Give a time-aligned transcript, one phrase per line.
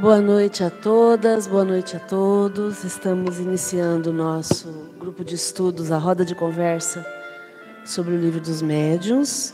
[0.00, 2.84] Boa noite a todas, boa noite a todos.
[2.84, 7.04] Estamos iniciando o nosso grupo de estudos, a roda de conversa
[7.84, 9.52] sobre o livro dos médiuns.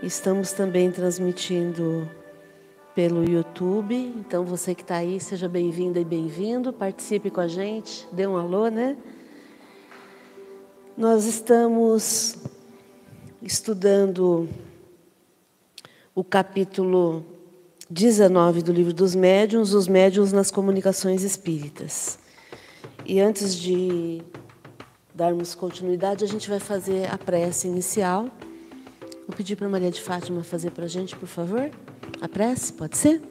[0.00, 2.08] Estamos também transmitindo
[2.94, 3.96] pelo YouTube.
[3.96, 6.72] Então, você que está aí, seja bem-vinda e bem-vindo.
[6.72, 8.96] Participe com a gente, dê um alô, né?
[10.96, 12.36] Nós estamos
[13.42, 14.48] estudando
[16.14, 17.37] o capítulo
[17.90, 22.18] 19 do livro dos médiuns, os médiuns nas comunicações espíritas.
[23.06, 24.22] E antes de
[25.14, 28.28] darmos continuidade, a gente vai fazer a prece inicial.
[29.26, 31.70] Vou pedir para Maria de Fátima fazer para a gente, por favor.
[32.20, 33.22] A prece, pode ser?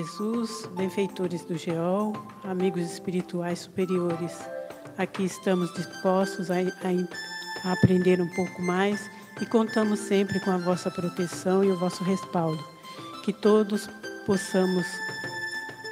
[0.00, 4.32] Jesus, benfeitores do Geol, amigos espirituais superiores,
[4.96, 9.10] aqui estamos dispostos a, a, a, aprender um pouco mais
[9.42, 12.64] e contamos sempre com a vossa proteção e o vosso respaldo.
[13.26, 13.90] Que todos
[14.24, 14.86] possamos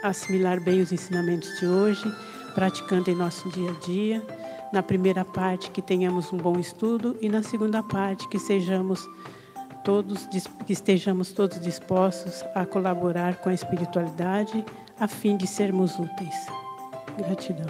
[0.03, 2.11] assimilar bem os ensinamentos de hoje,
[2.55, 4.27] praticando em nosso dia a dia.
[4.73, 9.07] Na primeira parte, que tenhamos um bom estudo, e na segunda parte, que sejamos
[9.85, 10.29] todos,
[10.67, 14.65] que estejamos todos dispostos a colaborar com a espiritualidade
[14.99, 16.35] a fim de sermos úteis.
[17.17, 17.67] Gratidão.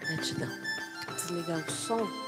[0.00, 0.48] Gratidão.
[1.16, 2.25] Desligar o som.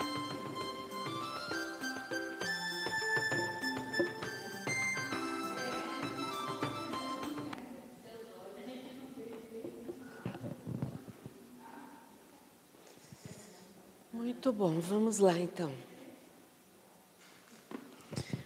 [14.59, 15.71] Bom, vamos lá então.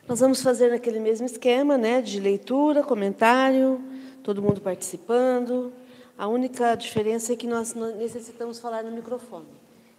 [0.06, 3.82] Nós vamos fazer naquele mesmo esquema, né, de leitura, comentário,
[4.22, 5.72] todo mundo participando.
[6.18, 9.46] A única diferença é que nós necessitamos falar no microfone.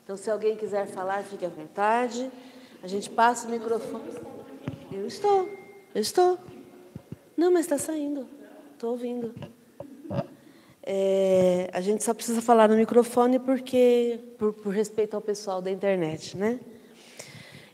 [0.03, 2.29] Então, se alguém quiser falar, fique à vontade.
[2.84, 4.13] A gente passa o microfone.
[4.91, 5.50] Eu estou,
[5.96, 6.38] eu estou.
[7.35, 8.28] Não, mas está saindo.
[8.73, 9.34] Estou ouvindo.
[10.85, 15.71] É, a gente só precisa falar no microfone porque, por, por respeito ao pessoal da
[15.71, 16.59] internet, né?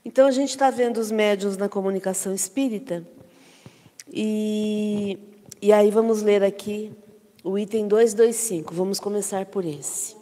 [0.05, 3.05] Então a gente está vendo os médiuns na comunicação espírita
[4.11, 5.17] e,
[5.61, 6.91] e aí vamos ler aqui
[7.43, 8.73] o item 225.
[8.73, 10.18] Vamos começar por esse.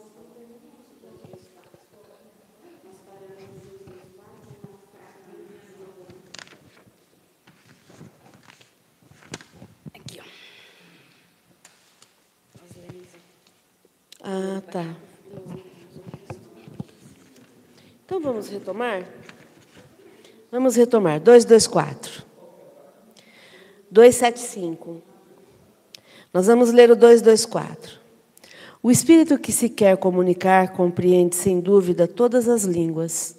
[14.30, 14.94] Ah, tá.
[18.04, 19.08] Então vamos retomar?
[20.52, 21.22] Vamos retomar.
[21.22, 22.26] 224.
[23.90, 25.02] 275.
[26.34, 28.02] Nós vamos ler o 224.
[28.84, 33.38] O espírito que se quer comunicar compreende sem dúvida todas as línguas,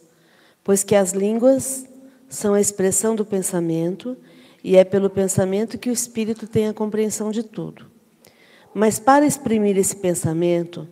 [0.65, 1.87] pois que as línguas
[2.31, 4.17] são a expressão do pensamento
[4.65, 7.98] e é pelo pensamento que o espírito tem a compreensão de tudo.
[8.75, 10.87] Mas para exprimir esse pensamento,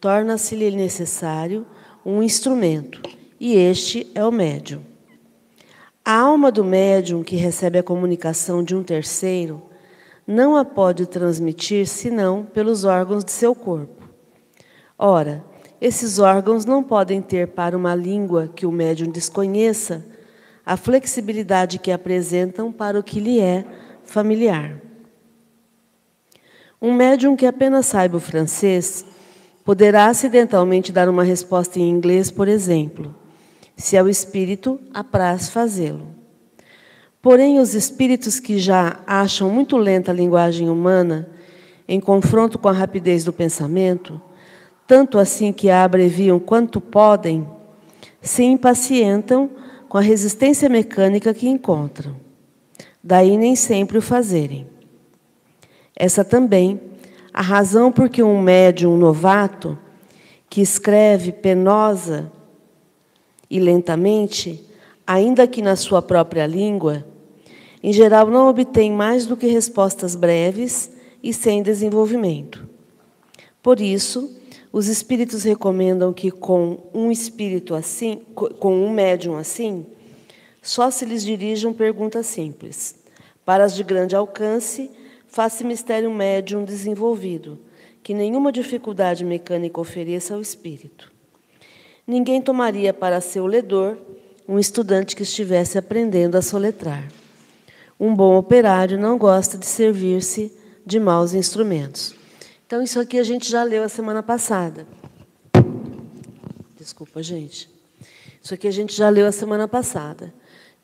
[0.00, 1.66] torna-se-lhe necessário
[2.04, 3.02] um instrumento,
[3.38, 4.82] e este é o médium.
[6.04, 9.62] A alma do médium que recebe a comunicação de um terceiro
[10.26, 14.08] não a pode transmitir senão pelos órgãos de seu corpo.
[14.98, 15.44] Ora,
[15.80, 20.04] esses órgãos não podem ter para uma língua que o médium desconheça
[20.66, 23.64] a flexibilidade que apresentam para o que lhe é
[24.02, 24.87] familiar.
[26.80, 29.04] Um médium que apenas saiba o francês
[29.64, 33.14] poderá acidentalmente dar uma resposta em inglês, por exemplo,
[33.76, 36.06] se ao espírito apraz fazê-lo.
[37.20, 41.28] Porém, os espíritos que já acham muito lenta a linguagem humana,
[41.86, 44.20] em confronto com a rapidez do pensamento,
[44.86, 47.46] tanto assim que a abreviam quanto podem,
[48.22, 49.50] se impacientam
[49.88, 52.14] com a resistência mecânica que encontram.
[53.02, 54.77] Daí nem sempre o fazerem.
[56.00, 56.80] Essa também
[57.34, 59.76] a razão por que um médium novato
[60.48, 62.30] que escreve penosa
[63.50, 64.64] e lentamente,
[65.04, 67.04] ainda que na sua própria língua,
[67.82, 70.88] em geral não obtém mais do que respostas breves
[71.20, 72.68] e sem desenvolvimento.
[73.60, 74.30] Por isso,
[74.72, 79.84] os espíritos recomendam que com um espírito assim, com um médium assim,
[80.62, 82.94] só se lhes dirijam perguntas simples.
[83.44, 84.90] Para as de grande alcance,
[85.28, 87.58] Faça mistério médium desenvolvido,
[88.02, 91.12] que nenhuma dificuldade mecânica ofereça ao espírito.
[92.06, 93.98] Ninguém tomaria para seu ledor
[94.48, 97.06] um estudante que estivesse aprendendo a soletrar.
[98.00, 100.50] Um bom operário não gosta de servir-se
[100.86, 102.14] de maus instrumentos.
[102.66, 104.86] Então, isso aqui a gente já leu a semana passada.
[106.78, 107.68] Desculpa, gente.
[108.42, 110.32] Isso aqui a gente já leu a semana passada,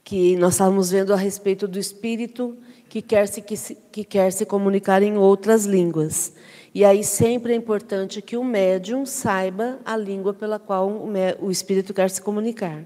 [0.05, 2.57] que nós estávamos vendo a respeito do espírito
[2.91, 6.35] que quer se, que, se, que quer se comunicar em outras línguas.
[6.75, 11.09] E aí sempre é importante que o médium saiba a língua pela qual
[11.41, 12.85] o, espírito quer se comunicar.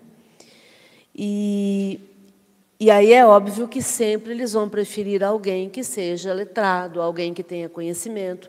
[1.14, 1.98] E,
[2.78, 7.42] e aí é óbvio que sempre eles vão preferir alguém que seja letrado, alguém que
[7.42, 8.48] tenha conhecimento.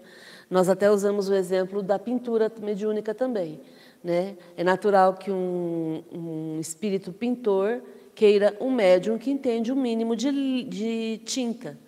[0.50, 3.60] Nós até usamos o exemplo da pintura mediúnica também.
[4.04, 4.36] Né?
[4.56, 7.81] É natural que um, um espírito pintor
[8.19, 11.80] queira um médium que entende o mínimo de, de tinta,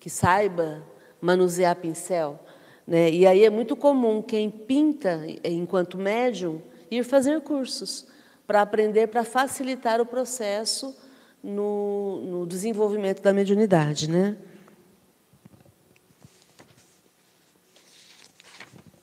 [0.00, 0.82] que saiba
[1.20, 2.40] manusear pincel.
[2.86, 3.10] Né?
[3.10, 8.06] E aí é muito comum quem pinta, enquanto médium, ir fazer cursos
[8.46, 10.96] para aprender, para facilitar o processo
[11.44, 14.08] no, no desenvolvimento da mediunidade.
[14.08, 14.34] Né?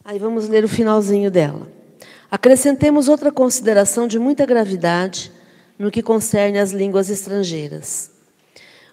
[0.04, 1.68] Aí vamos ler o finalzinho dela.
[2.32, 5.32] Acrescentemos outra consideração de muita gravidade
[5.78, 8.12] no que concerne às línguas estrangeiras.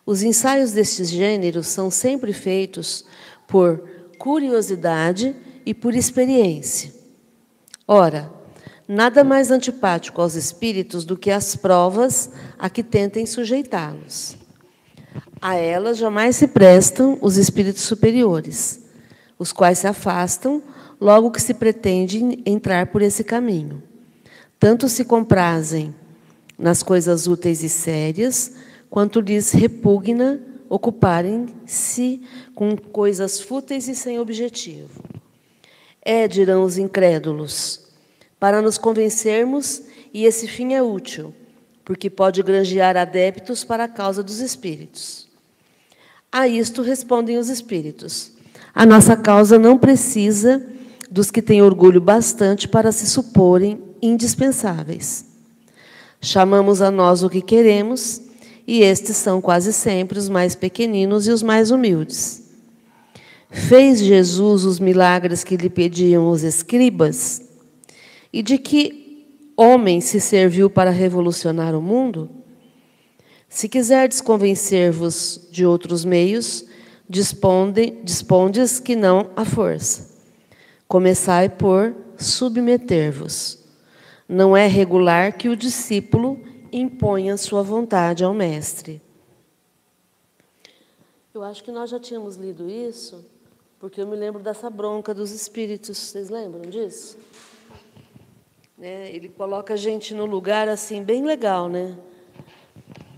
[0.04, 3.04] Os ensaios deste gênero são sempre feitos
[3.46, 3.84] por
[4.18, 6.92] curiosidade e por experiência.
[7.86, 8.30] Ora,
[8.88, 14.36] nada mais antipático aos espíritos do que as provas a que tentem sujeitá-los.
[15.40, 18.80] A elas jamais se prestam os espíritos superiores,
[19.38, 20.62] os quais se afastam
[21.00, 23.82] logo que se pretende entrar por esse caminho.
[24.58, 25.94] Tanto se comprazem
[26.60, 28.52] nas coisas úteis e sérias,
[28.90, 32.22] quanto lhes repugna ocuparem-se
[32.54, 35.02] com coisas fúteis e sem objetivo.
[36.02, 37.88] É, dirão os incrédulos,
[38.38, 41.34] para nos convencermos, e esse fim é útil,
[41.84, 45.28] porque pode granjear adeptos para a causa dos espíritos.
[46.30, 48.32] A isto respondem os espíritos:
[48.74, 50.64] a nossa causa não precisa
[51.10, 55.29] dos que têm orgulho bastante para se suporem indispensáveis.
[56.20, 58.20] Chamamos a nós o que queremos
[58.67, 62.43] e estes são quase sempre os mais pequeninos e os mais humildes.
[63.50, 67.43] Fez Jesus os milagres que lhe pediam os escribas?
[68.32, 69.26] E de que
[69.56, 72.31] homem se serviu para revolucionar o mundo?
[73.49, 76.64] Se quiserdes convencer-vos de outros meios,
[77.08, 80.08] disponde, dispondes que não a força.
[80.87, 83.60] Começai por submeter-vos.
[84.32, 89.02] Não é regular que o discípulo imponha sua vontade ao mestre.
[91.34, 93.26] Eu acho que nós já tínhamos lido isso,
[93.80, 95.99] porque eu me lembro dessa bronca dos espíritos.
[95.99, 97.18] Vocês lembram disso?
[98.78, 99.12] Né?
[99.12, 101.99] Ele coloca a gente no lugar assim bem legal, né?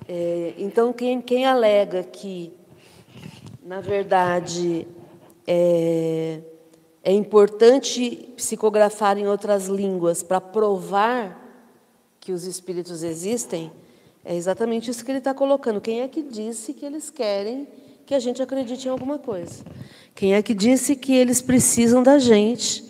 [0.08, 2.54] É, então quem, quem alega que,
[3.62, 4.88] na verdade,
[5.46, 6.40] é,
[7.02, 11.40] é importante psicografar em outras línguas para provar
[12.20, 13.72] que os espíritos existem,
[14.24, 15.80] é exatamente isso que ele está colocando.
[15.80, 17.66] Quem é que disse que eles querem
[18.06, 19.64] que a gente acredite em alguma coisa?
[20.14, 22.84] Quem é que disse que eles precisam da gente,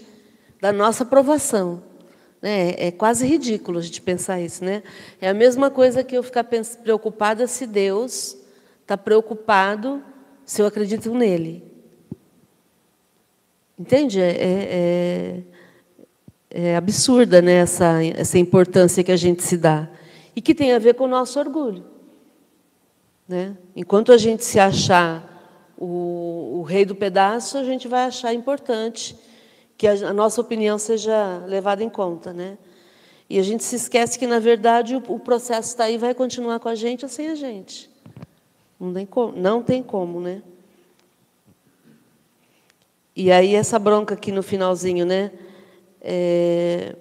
[0.60, 1.82] da nossa aprovação?
[2.42, 2.74] Né?
[2.76, 4.62] É quase ridículo a gente pensar isso.
[4.62, 4.82] Né?
[5.20, 8.36] É a mesma coisa que eu ficar preocupada se Deus
[8.82, 10.02] está preocupado
[10.44, 11.71] se eu acredito nele.
[13.82, 14.20] Entende?
[14.20, 15.42] É, é,
[16.50, 19.88] é absurda né, essa, essa importância que a gente se dá.
[20.36, 21.84] E que tem a ver com o nosso orgulho.
[23.26, 23.56] Né?
[23.74, 29.18] Enquanto a gente se achar o, o rei do pedaço, a gente vai achar importante
[29.76, 32.32] que a, a, nossa opinião seja levada em conta.
[32.32, 32.58] Né?
[33.28, 36.60] E a gente se esquece que, na verdade, o, o processo está aí vai continuar
[36.60, 37.90] com a gente ou sem a gente.
[38.78, 40.40] Não tem como, não tem como né?
[43.14, 45.30] E aí essa bronca aqui no finalzinho, né?
[46.00, 46.96] É,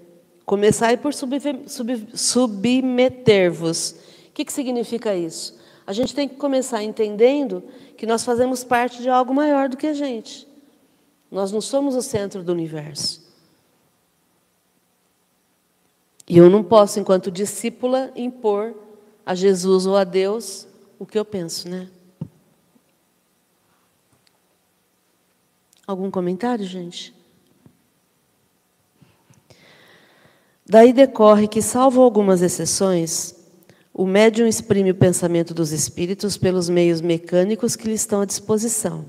[0.45, 3.95] começar por sub, sub, submeter-vos.
[4.27, 5.59] O que, que significa isso?
[5.87, 7.63] A gente tem que começar entendendo
[7.97, 10.47] que nós fazemos parte de algo maior do que a gente.
[11.29, 13.21] Nós não somos o centro do universo.
[16.27, 18.75] E eu não posso, enquanto discípula, impor
[19.25, 20.67] a Jesus ou a Deus
[20.99, 21.89] o que eu penso, né?
[25.91, 27.13] Algum comentário, gente?
[30.65, 33.35] Daí decorre que, salvo algumas exceções,
[33.93, 39.05] o médium exprime o pensamento dos espíritos pelos meios mecânicos que lhe estão à disposição.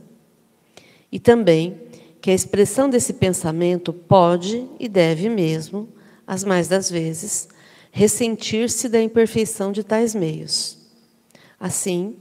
[1.12, 1.80] E também
[2.20, 5.88] que a expressão desse pensamento pode e deve mesmo,
[6.26, 7.48] as mais das vezes,
[7.92, 10.78] ressentir-se da imperfeição de tais meios.
[11.60, 12.16] Assim,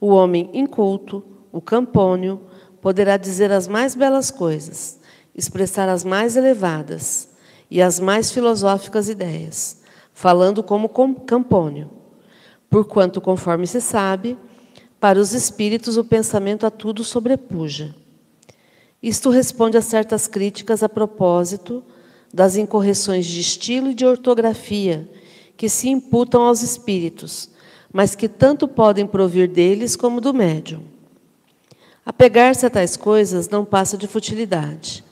[0.00, 2.40] o homem inculto, o campônio,
[2.86, 5.00] poderá dizer as mais belas coisas,
[5.34, 7.28] expressar as mais elevadas
[7.68, 9.78] e as mais filosóficas ideias,
[10.14, 10.88] falando como
[11.26, 11.90] Campônio.
[12.70, 14.38] Porquanto, conforme se sabe,
[15.00, 17.92] para os espíritos o pensamento a tudo sobrepuja.
[19.02, 21.82] Isto responde a certas críticas a propósito
[22.32, 25.10] das incorreções de estilo e de ortografia
[25.56, 27.50] que se imputam aos espíritos,
[27.92, 30.94] mas que tanto podem provir deles como do médium.
[32.06, 35.04] Apegar-se a tais coisas não passa de futilidade.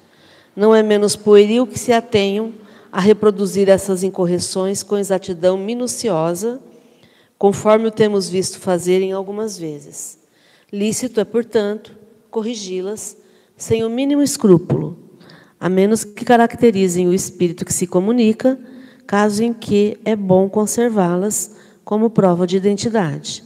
[0.54, 2.54] Não é menos pueril que se atenham
[2.92, 6.60] a reproduzir essas incorreções com exatidão minuciosa,
[7.36, 10.16] conforme o temos visto fazerem algumas vezes.
[10.72, 11.90] Lícito é, portanto,
[12.30, 13.16] corrigi-las
[13.56, 14.96] sem o mínimo escrúpulo,
[15.58, 18.56] a menos que caracterizem o espírito que se comunica,
[19.04, 23.42] caso em que é bom conservá-las como prova de identidade.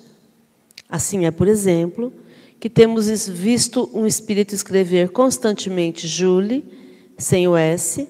[0.87, 2.12] Assim é, por exemplo,
[2.61, 6.65] que temos visto um espírito escrever constantemente Julie,
[7.17, 8.09] sem o S,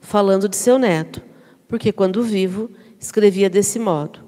[0.00, 1.22] falando de seu neto,
[1.66, 4.20] porque quando vivo escrevia desse modo,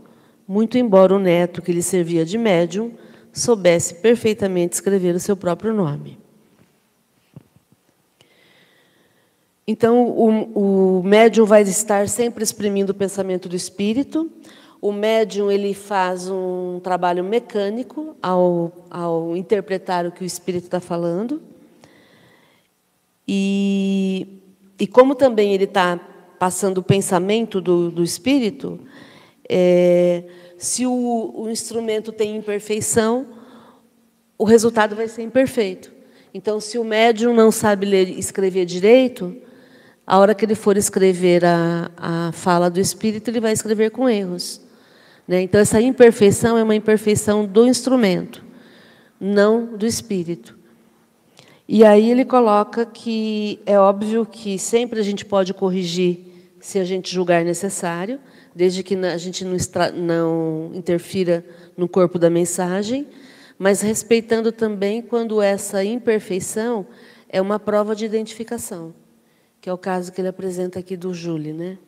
[0.46, 2.92] muito embora o neto que lhe servia de médium
[3.32, 6.18] soubesse perfeitamente escrever o seu próprio nome.
[9.70, 14.32] Então, o, o médium vai estar sempre exprimindo o pensamento do espírito.
[14.80, 20.80] O médium ele faz um trabalho mecânico ao, ao interpretar o que o espírito está
[20.80, 21.42] falando.
[23.26, 24.40] E,
[24.78, 25.98] e como também ele está
[26.38, 28.78] passando o pensamento do, do espírito,
[29.48, 30.24] é,
[30.56, 33.26] se o, o instrumento tem imperfeição,
[34.38, 35.92] o resultado vai ser imperfeito.
[36.32, 39.36] Então, se o médium não sabe ler escrever direito,
[40.06, 44.08] a hora que ele for escrever a, a fala do espírito, ele vai escrever com
[44.08, 44.67] erros.
[45.28, 45.42] Né?
[45.42, 48.42] Então, essa imperfeição é uma imperfeição do instrumento,
[49.20, 50.56] não do espírito.
[51.68, 56.20] E aí ele coloca que é óbvio que sempre a gente pode corrigir
[56.60, 58.18] se a gente julgar necessário,
[58.54, 61.44] desde que a gente não, extra, não interfira
[61.76, 63.06] no corpo da mensagem,
[63.58, 66.86] mas respeitando também quando essa imperfeição
[67.28, 68.94] é uma prova de identificação
[69.60, 71.78] que é o caso que ele apresenta aqui do Júlio, né?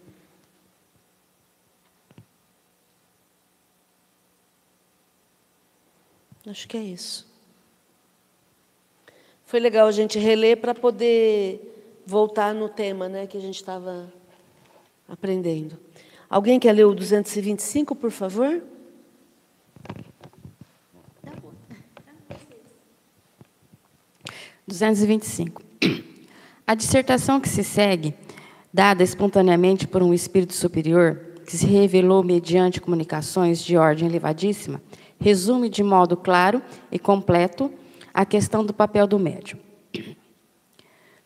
[6.47, 7.29] Acho que é isso.
[9.45, 14.13] Foi legal a gente reler para poder voltar no tema né, que a gente estava
[15.09, 15.77] aprendendo.
[16.29, 18.63] Alguém quer ler o 225, por favor?
[21.23, 21.53] Tá bom.
[24.67, 25.63] 225.
[26.65, 28.15] A dissertação que se segue,
[28.73, 34.81] dada espontaneamente por um espírito superior, que se revelou mediante comunicações de ordem elevadíssima,
[35.21, 37.71] resume de modo claro e completo
[38.12, 39.59] a questão do papel do médium.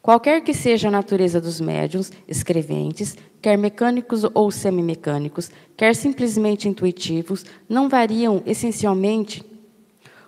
[0.02, 7.46] Qualquer que seja a natureza dos médiums escreventes, quer mecânicos ou semimecânicos, quer simplesmente intuitivos,
[7.66, 9.42] não variam essencialmente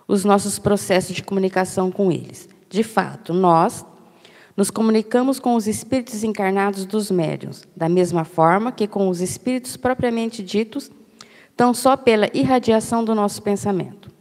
[0.07, 2.49] os nossos processos de comunicação com eles.
[2.67, 3.85] De fato, nós,
[4.55, 9.77] nos comunicamos com os espíritos encarnados dos médiuns, da mesma forma que com os espíritos
[9.77, 10.89] propriamente ditos,
[11.57, 14.11] tão só pela irradiação do nosso pensamento.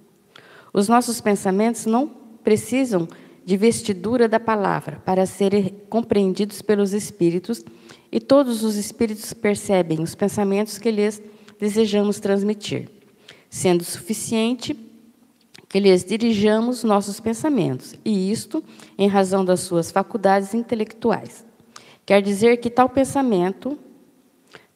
[0.72, 2.08] Os nossos pensamentos não
[2.42, 3.06] precisam
[3.44, 7.64] de vestidura da palavra para serem compreendidos pelos espíritos,
[8.10, 11.22] e todos os espíritos percebem os pensamentos que lhes
[11.60, 12.88] desejamos transmitir,
[13.50, 14.76] sendo suficiente
[15.68, 18.64] que lhes dirijamos nossos pensamentos, e isto
[18.96, 21.44] em razão das suas faculdades intelectuais.
[22.04, 23.78] Quer dizer que tal pensamento,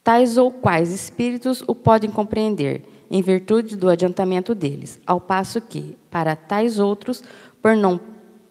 [0.02, 5.97] tais ou quais espíritos o podem compreender, em virtude do adiantamento deles, ao passo que,
[6.11, 7.23] para tais outros,
[7.61, 8.00] por não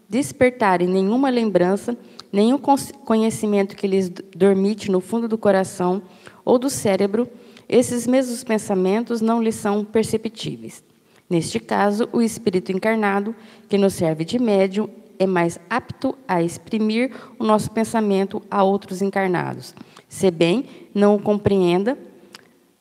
[0.08, 1.98] despertarem nenhuma lembrança,
[2.32, 6.02] nenhum conhecimento que lhes dormite no fundo do coração
[6.44, 7.30] ou do cérebro,
[7.68, 10.84] esses mesmos pensamentos não lhes são perceptíveis.
[11.30, 13.36] Neste caso, o espírito encarnado,
[13.70, 14.90] que nos serve de médium,
[15.20, 19.76] é mais apto a exprimir o nosso pensamento a outros encarnados,
[20.10, 21.98] se bem não o compreenda,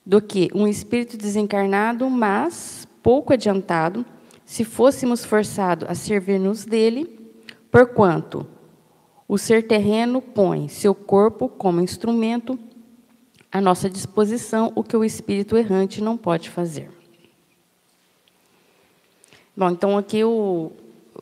[0.04, 4.04] do que um espírito desencarnado, mas pouco adiantado,
[4.44, 7.20] se fôssemos forçados a servir-nos dele,
[7.70, 8.47] porquanto
[9.28, 12.58] o ser terreno põe seu corpo como instrumento
[13.52, 16.90] à nossa disposição, o que o espírito errante não pode fazer.
[19.54, 20.73] Bom, então aqui o,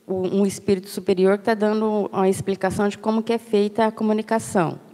[0.07, 4.86] o um espírito superior está dando uma explicação de como que é feita a comunicação.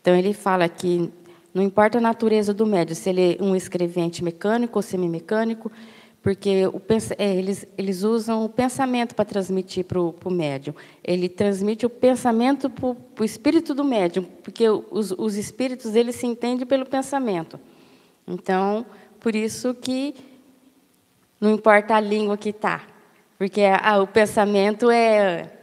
[0.00, 1.10] Então ele fala que
[1.52, 5.72] não importa a natureza do médium, se ele é um escrevente mecânico ou semimecânico,
[6.22, 6.82] porque o,
[7.16, 10.74] é, eles, eles usam o pensamento para transmitir para o médium.
[11.02, 16.26] Ele transmite o pensamento para o espírito do médium, porque os, os espíritos eles se
[16.26, 17.58] entendem pelo pensamento.
[18.26, 18.84] Então,
[19.20, 20.14] por isso que
[21.40, 22.82] não importa a língua que está,
[23.38, 25.57] porque a, o pensamento é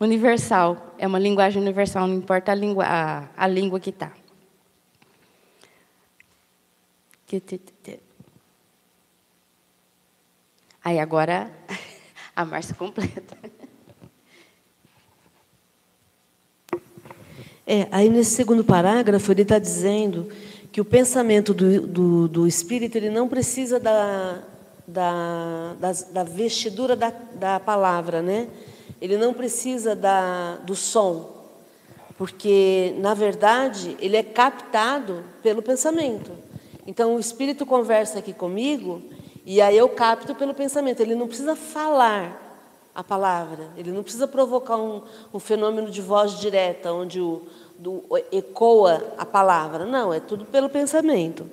[0.00, 4.10] universal, é uma linguagem universal, não importa a língua, a, a língua que está.
[10.82, 11.50] Aí agora
[12.34, 13.36] a Márcia completa.
[17.66, 20.28] É, aí nesse segundo parágrafo ele está dizendo
[20.72, 24.42] que o pensamento do, do, do, espírito ele não precisa da,
[24.88, 28.48] da, da, da vestidura da, da palavra, né?
[29.00, 31.30] Ele não precisa da, do som,
[32.18, 36.30] porque na verdade ele é captado pelo pensamento.
[36.86, 39.02] Então o espírito conversa aqui comigo
[39.46, 41.00] e aí eu capto pelo pensamento.
[41.00, 42.48] Ele não precisa falar
[42.94, 45.02] a palavra, ele não precisa provocar um,
[45.32, 47.42] um fenômeno de voz direta, onde o,
[47.78, 49.86] do, ecoa a palavra.
[49.86, 51.46] Não, é tudo pelo pensamento.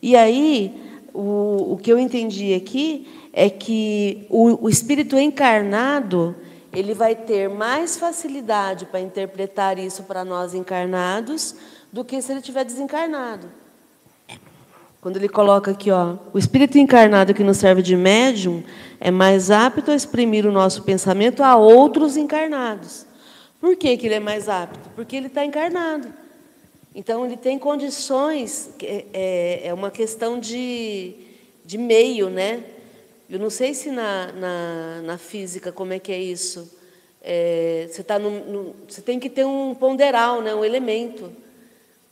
[0.00, 6.36] E aí, o, o que eu entendi aqui é que o, o espírito encarnado
[6.76, 11.56] ele vai ter mais facilidade para interpretar isso para nós encarnados
[11.90, 13.48] do que se ele tiver desencarnado.
[15.00, 18.62] Quando ele coloca aqui, ó, o espírito encarnado que nos serve de médium
[19.00, 23.06] é mais apto a exprimir o nosso pensamento a outros encarnados.
[23.58, 24.90] Por que, que ele é mais apto?
[24.94, 26.12] Porque ele está encarnado.
[26.94, 31.14] Então, ele tem condições, é, é, uma questão de,
[31.64, 32.62] de meio, né?
[33.28, 36.72] Eu não sei se na, na, na física como é que é isso.
[37.20, 40.54] É, você, tá no, no, você tem que ter um ponderal, né?
[40.54, 41.32] um elemento,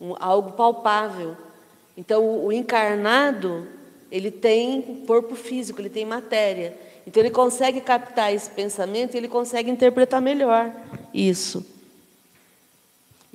[0.00, 1.36] um, algo palpável.
[1.96, 3.68] Então, o encarnado,
[4.10, 6.76] ele tem corpo físico, ele tem matéria.
[7.06, 10.72] Então, ele consegue captar esse pensamento e ele consegue interpretar melhor
[11.12, 11.73] isso.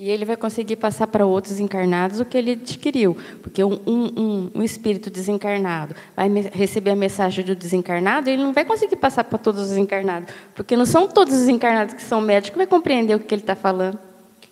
[0.00, 3.14] E ele vai conseguir passar para outros encarnados o que ele adquiriu.
[3.42, 8.54] Porque um, um, um espírito desencarnado vai receber a mensagem do desencarnado e ele não
[8.54, 10.32] vai conseguir passar para todos os encarnados.
[10.54, 13.42] Porque não são todos os encarnados que são médicos que vai compreender o que ele
[13.42, 13.98] está falando.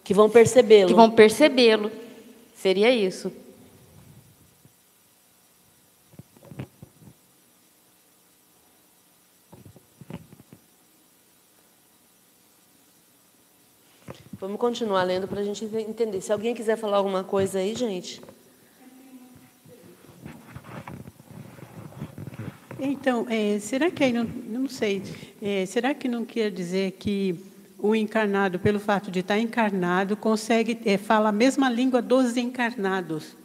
[0.04, 0.88] Que vão percebê-lo.
[0.88, 1.90] Que vão percebê-lo.
[2.54, 3.32] Seria isso.
[14.40, 16.20] Vamos continuar lendo para a gente entender.
[16.20, 18.22] Se alguém quiser falar alguma coisa aí, gente.
[22.79, 25.03] Então, é, será que aí não, não sei,
[25.42, 27.35] é, será que não quer dizer que
[27.77, 33.37] o encarnado, pelo fato de estar encarnado, consegue é, a mesma língua dos encarnados,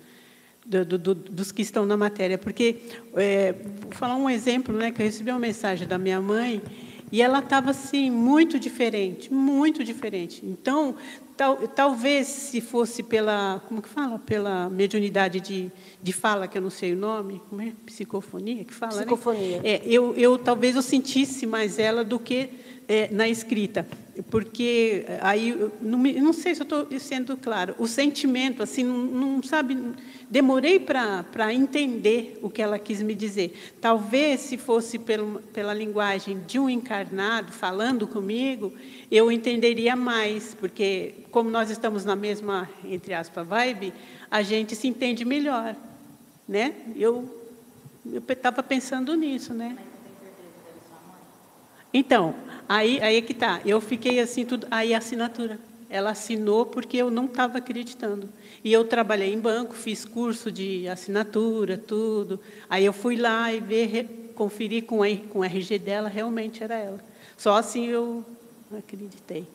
[0.64, 2.38] do, do, dos que estão na matéria?
[2.38, 2.78] Porque,
[3.16, 6.62] é, vou falar um exemplo, né, que eu recebi uma mensagem da minha mãe
[7.14, 10.44] e ela estava assim muito diferente, muito diferente.
[10.44, 10.96] Então,
[11.38, 15.72] tal, talvez se fosse pela, como que fala, pela mediunidade de,
[16.02, 19.02] de fala que eu não sei o nome, como é psicofonia que fala, né?
[19.02, 19.62] psicofonia.
[19.62, 19.70] Né?
[19.70, 22.50] É, eu, eu talvez eu sentisse mais ela do que
[22.88, 23.88] é, na escrita,
[24.30, 27.76] porque aí não, não sei se eu estou sendo claro.
[27.80, 29.78] O sentimento, assim, não, não sabe,
[30.30, 33.74] demorei para entender o que ela quis me dizer.
[33.82, 38.72] Talvez se fosse pelo, pela linguagem de um encarnado falando comigo,
[39.10, 43.94] eu entenderia mais, porque como nós estamos na mesma entre aspas vibe,
[44.30, 45.76] a gente se entende melhor,
[46.48, 46.74] né?
[46.96, 47.42] Eu
[48.06, 49.78] eu estava pensando nisso, né?
[51.94, 52.36] Então,
[52.74, 53.62] Aí, aí é que tá.
[53.64, 54.66] Eu fiquei assim tudo.
[54.72, 55.60] Aí a assinatura.
[55.88, 58.28] Ela assinou porque eu não estava acreditando.
[58.64, 62.40] E eu trabalhei em banco, fiz curso de assinatura, tudo.
[62.68, 66.74] Aí eu fui lá e ver, conferir com, a, com o RG dela, realmente era
[66.74, 67.00] ela.
[67.38, 68.26] Só assim eu
[68.76, 69.46] acreditei.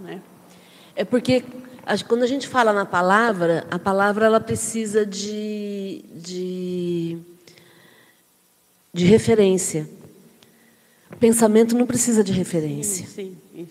[0.00, 0.22] Né?
[0.94, 1.44] É porque
[2.08, 7.18] quando a gente fala na palavra, a palavra ela precisa de, de,
[8.94, 9.86] de referência.
[11.18, 13.06] Pensamento não precisa de referência.
[13.06, 13.68] Sim, sim.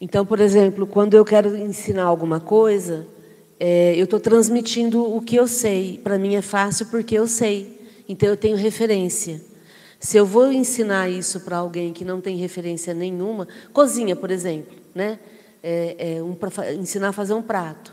[0.00, 3.06] Então, por exemplo, quando eu quero ensinar alguma coisa,
[3.58, 5.98] é, eu estou transmitindo o que eu sei.
[6.02, 7.80] Para mim é fácil porque eu sei.
[8.08, 9.40] Então eu tenho referência.
[9.98, 14.76] Se eu vou ensinar isso para alguém que não tem referência nenhuma, cozinha, por exemplo,
[14.94, 15.18] né?
[15.62, 16.36] É, é um,
[16.78, 17.92] ensinar a fazer um prato.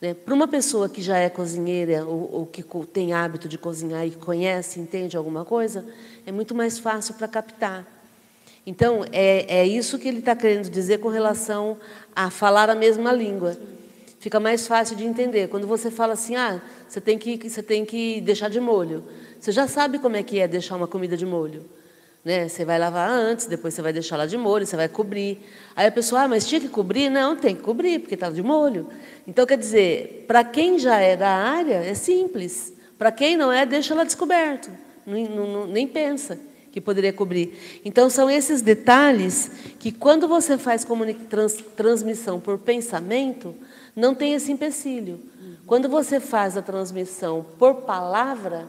[0.00, 0.14] Né?
[0.14, 4.10] Para uma pessoa que já é cozinheira ou, ou que tem hábito de cozinhar e
[4.10, 5.84] conhece, entende alguma coisa,
[6.26, 8.01] é muito mais fácil para captar.
[8.64, 11.76] Então, é, é isso que ele está querendo dizer com relação
[12.14, 13.56] a falar a mesma língua.
[14.20, 15.48] Fica mais fácil de entender.
[15.48, 19.02] Quando você fala assim, ah, você tem que, você tem que deixar de molho.
[19.40, 21.64] Você já sabe como é que é deixar uma comida de molho.
[22.24, 22.48] Né?
[22.48, 25.40] Você vai lavar antes, depois você vai deixar lá de molho, você vai cobrir.
[25.74, 27.10] Aí a pessoa, ah, mas tinha que cobrir?
[27.10, 28.88] Não, tem que cobrir, porque está de molho.
[29.26, 32.72] Então, quer dizer, para quem já é da área, é simples.
[32.96, 34.70] Para quem não é, deixa ela descoberto.
[35.04, 37.80] Nem, não, nem pensa que poderia cobrir.
[37.84, 40.86] Então, são esses detalhes que, quando você faz
[41.28, 43.54] trans, transmissão por pensamento,
[43.94, 45.20] não tem esse empecilho.
[45.66, 48.68] Quando você faz a transmissão por palavra,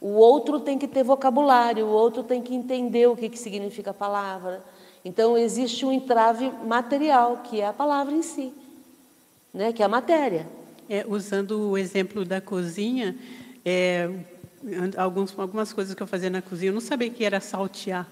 [0.00, 3.90] o outro tem que ter vocabulário, o outro tem que entender o que, que significa
[3.90, 4.64] a palavra.
[5.04, 8.52] Então, existe um entrave material, que é a palavra em si,
[9.52, 9.72] né?
[9.72, 10.46] que é a matéria.
[10.88, 13.16] É, usando o exemplo da cozinha,
[13.64, 14.08] é,
[14.96, 18.08] alguns, algumas coisas que eu fazia na cozinha, eu não sabia que era saltear.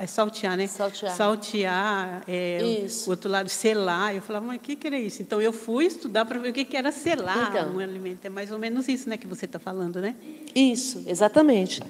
[0.00, 0.66] É saltear, né?
[0.66, 1.14] Saltear.
[1.14, 4.14] Saltear, é, o outro lado, selar.
[4.14, 5.20] Eu falava, mas o que, que era isso?
[5.20, 8.24] Então, eu fui estudar para ver o que, que era selar então, um alimento.
[8.24, 10.14] É mais ou menos isso né, que você está falando, né?
[10.54, 11.82] Isso, exatamente.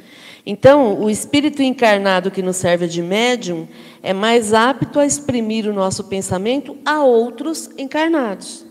[0.45, 3.69] Então, o espírito encarnado que nos serve de médium
[4.03, 8.67] é mais apto a exprimir o nosso pensamento a outros encarnados.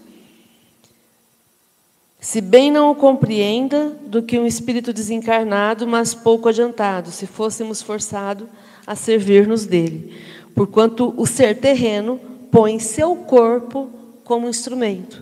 [2.23, 7.81] Se bem não o compreenda do que um espírito desencarnado, mas pouco adiantado, se fôssemos
[7.81, 8.47] forçados
[8.87, 10.23] a servir-nos dele,
[10.55, 12.17] porquanto o ser terreno
[12.49, 13.91] põe seu corpo
[14.23, 15.21] como instrumento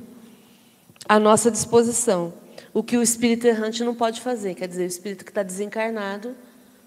[1.10, 2.32] à nossa disposição,
[2.72, 4.54] o que o espírito errante não pode fazer.
[4.54, 6.36] Quer dizer, o espírito que está desencarnado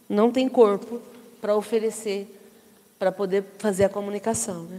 [0.09, 1.03] não tem corpo
[1.41, 2.33] para oferecer,
[3.01, 4.63] para poder fazer a comunicação.
[4.63, 4.79] Né?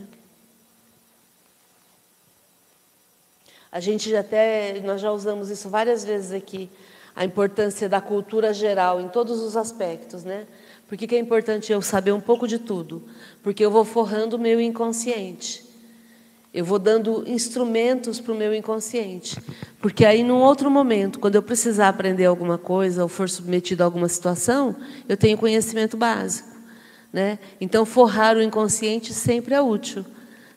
[3.76, 6.70] A gente já até, nós já usamos isso várias vezes aqui,
[7.14, 10.46] a importância da cultura geral em todos os aspectos, né?
[10.88, 13.04] Por que, que é importante eu saber um pouco de tudo?
[13.44, 15.66] Porque eu vou forrando o meu inconsciente.
[16.54, 19.38] Eu vou dando instrumentos para o meu inconsciente.
[19.82, 23.86] Porque aí, num outro momento, quando eu precisar aprender alguma coisa ou for submetido a
[23.86, 24.74] alguma situação,
[25.10, 26.48] eu tenho conhecimento básico.
[27.12, 27.40] Né?
[27.60, 30.06] Então, forrar o inconsciente sempre é útil,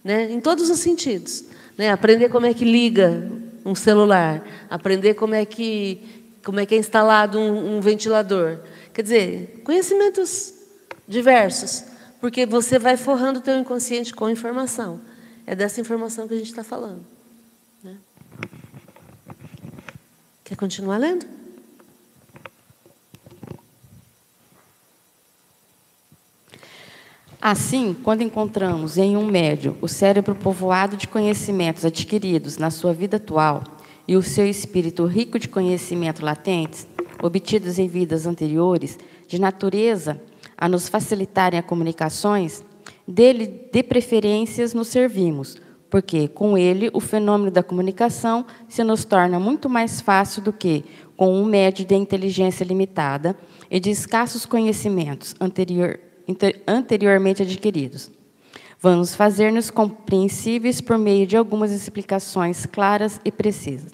[0.04, 0.30] né?
[0.30, 1.47] em todos os sentidos.
[1.78, 1.90] Né?
[1.92, 3.30] Aprender como é que liga
[3.64, 8.58] um celular, aprender como é que, como é, que é instalado um, um ventilador.
[8.92, 10.52] Quer dizer, conhecimentos
[11.06, 11.84] diversos,
[12.20, 15.00] porque você vai forrando o teu inconsciente com informação.
[15.46, 17.06] É dessa informação que a gente está falando.
[17.82, 17.96] Né?
[20.44, 21.37] Quer continuar lendo?
[27.40, 33.16] Assim, quando encontramos em um médio o cérebro povoado de conhecimentos adquiridos na sua vida
[33.16, 33.62] atual
[34.08, 36.88] e o seu espírito rico de conhecimento latentes,
[37.22, 38.98] obtidos em vidas anteriores,
[39.28, 40.20] de natureza
[40.56, 42.64] a nos facilitarem as comunicações,
[43.06, 45.56] dele de preferências nos servimos,
[45.88, 50.84] porque com ele o fenômeno da comunicação se nos torna muito mais fácil do que
[51.16, 53.36] com um médio de inteligência limitada
[53.70, 56.00] e de escassos conhecimentos anterior,
[56.66, 58.10] anteriormente adquiridos.
[58.80, 63.92] Vamos fazer-nos compreensíveis por meio de algumas explicações claras e precisas.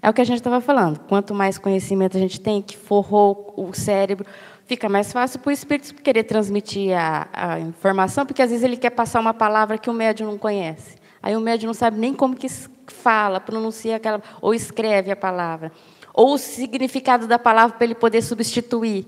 [0.00, 0.98] É o que a gente estava falando.
[1.08, 4.26] Quanto mais conhecimento a gente tem, que forrou o cérebro,
[4.66, 8.76] fica mais fácil para o espírito querer transmitir a, a, informação, porque às vezes ele
[8.76, 10.96] quer passar uma palavra que o médium não conhece.
[11.22, 12.48] Aí o médium não sabe nem como que
[12.88, 15.70] fala, pronuncia aquela, ou escreve a palavra,
[16.12, 19.06] ou o significado da palavra para ele poder substituir.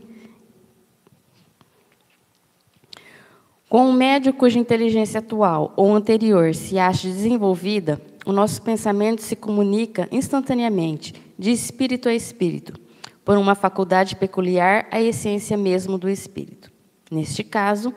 [3.74, 9.34] Com um médium cuja inteligência atual ou anterior se acha desenvolvida, o nosso pensamento se
[9.34, 12.78] comunica instantaneamente, de espírito a espírito,
[13.24, 16.70] por uma faculdade peculiar à essência mesmo do espírito.
[17.10, 17.92] Neste caso,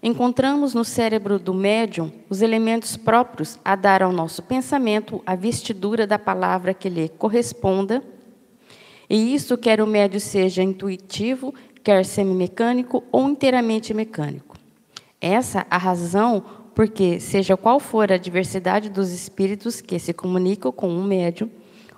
[0.00, 6.06] encontramos no cérebro do médium os elementos próprios a dar ao nosso pensamento a vestidura
[6.06, 8.00] da palavra que lhe corresponda,
[9.10, 14.45] e isso quer o médium seja intuitivo, quer semimecânico ou inteiramente mecânico.
[15.26, 20.88] Essa a razão porque, seja qual for a diversidade dos espíritos que se comunicam com
[20.88, 21.50] um médium,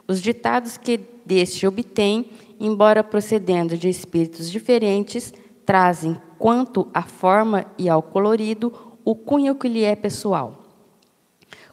[0.07, 5.35] os ditados que deste obtém, embora procedendo de espíritos diferentes,
[5.67, 8.73] trazem, quanto à forma e ao colorido,
[9.05, 10.64] o cunho que lhe é pessoal.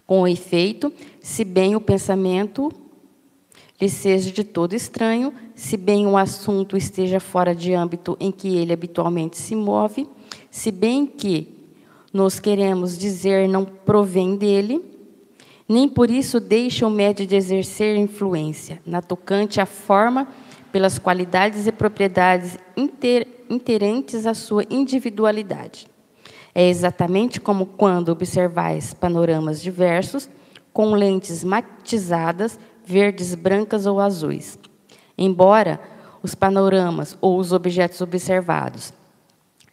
[0.05, 0.91] Com o efeito,
[1.21, 2.71] se bem o pensamento
[3.79, 8.57] lhe seja de todo estranho, se bem o assunto esteja fora de âmbito em que
[8.57, 10.07] ele habitualmente se move,
[10.55, 11.49] se bem que
[12.13, 14.81] nos queremos dizer não provém dele,
[15.67, 20.25] nem por isso deixa o médio de exercer influência na tocante à forma
[20.71, 25.87] pelas qualidades e propriedades inter, interentes à sua individualidade.
[26.55, 30.29] É exatamente como quando observais panoramas diversos,
[30.71, 34.57] com lentes matizadas, verdes, brancas ou azuis.
[35.17, 35.81] Embora
[36.23, 38.93] os panoramas ou os objetos observados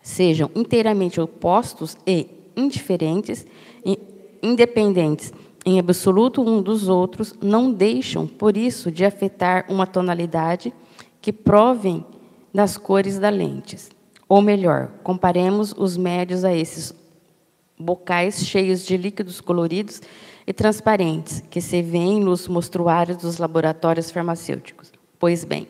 [0.02, 3.46] sejam inteiramente opostos e indiferentes,
[4.42, 5.32] independentes
[5.64, 10.74] em absoluto um dos outros, não deixam, por isso, de afetar uma tonalidade
[11.20, 12.04] que provém
[12.52, 13.90] das cores das lentes.
[14.28, 16.92] Ou melhor, comparemos os médios a esses
[17.78, 20.02] bocais cheios de líquidos coloridos
[20.46, 24.92] e transparentes que se vêem nos mostruários dos laboratórios farmacêuticos.
[25.18, 25.68] Pois bem,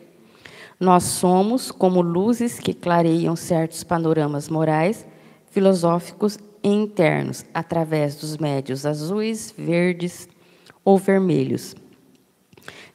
[0.83, 5.07] nós somos como luzes que clareiam certos panoramas morais,
[5.49, 10.27] filosóficos e internos através dos médios azuis, verdes
[10.83, 11.73] ou vermelhos.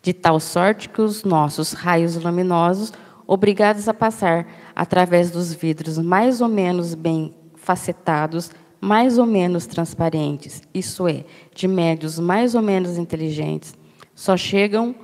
[0.03, 2.93] De tal sorte que os nossos raios luminosos,
[3.27, 4.47] obrigados a passar
[4.77, 11.25] através dos vidros mais ou menos bem facetados, mais ou menos transparentes, isso é,
[11.55, 13.75] de médios mais ou menos inteligentes,
[14.15, 14.95] só chegam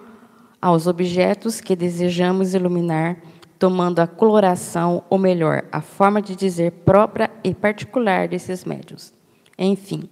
[0.65, 3.19] aos objetos que desejamos iluminar,
[3.59, 9.13] tomando a coloração, ou melhor, a forma de dizer própria e particular desses médios.
[9.59, 10.09] Enfim,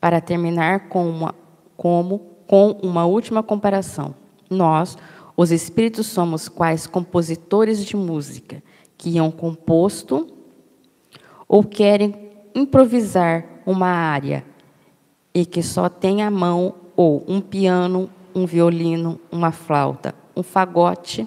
[0.00, 1.32] para terminar com uma,
[1.76, 4.12] como, com uma última comparação,
[4.50, 4.98] nós,
[5.36, 8.60] os espíritos, somos quais compositores de música
[8.98, 10.26] que iam composto
[11.46, 14.44] ou querem improvisar uma área
[15.32, 21.26] e que só tem a mão ou um piano um violino, uma flauta, um fagote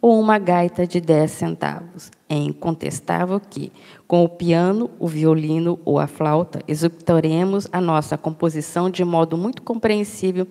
[0.00, 2.10] ou uma gaita de 10 centavos.
[2.28, 3.72] É incontestável que,
[4.06, 9.62] com o piano, o violino ou a flauta, executaremos a nossa composição de modo muito
[9.62, 10.46] compreensível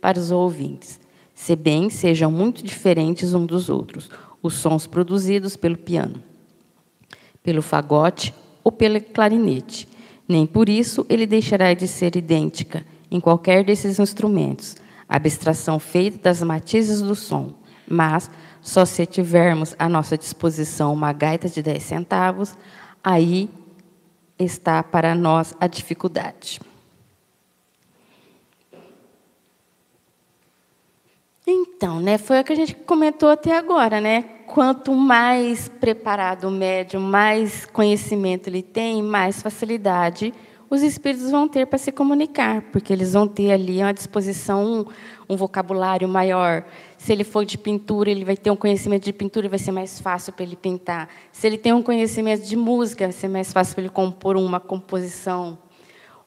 [0.00, 1.00] para os ouvintes,
[1.34, 4.10] se bem sejam muito diferentes uns dos outros,
[4.42, 6.22] os sons produzidos pelo piano,
[7.42, 8.34] pelo fagote
[8.64, 9.88] ou pelo clarinete.
[10.28, 14.76] Nem por isso ele deixará de ser idêntica em qualquer desses instrumentos,
[15.16, 17.52] abstração feita das matizes do som,
[17.86, 22.56] mas só se tivermos à nossa disposição uma gaita de 10 centavos,
[23.02, 23.50] aí
[24.38, 26.60] está para nós a dificuldade.
[31.46, 34.22] Então, né, foi o que a gente comentou até agora, né?
[34.46, 40.32] Quanto mais preparado o médium, mais conhecimento ele tem, mais facilidade
[40.72, 45.34] os espíritos vão ter para se comunicar, porque eles vão ter ali à disposição um,
[45.34, 46.64] um, vocabulário maior.
[46.96, 50.00] Se ele for de pintura, ele vai ter um conhecimento de pintura, vai ser mais
[50.00, 51.10] fácil para ele pintar.
[51.30, 54.58] Se ele tem um conhecimento de música, vai ser mais fácil para ele compor uma
[54.58, 55.58] composição.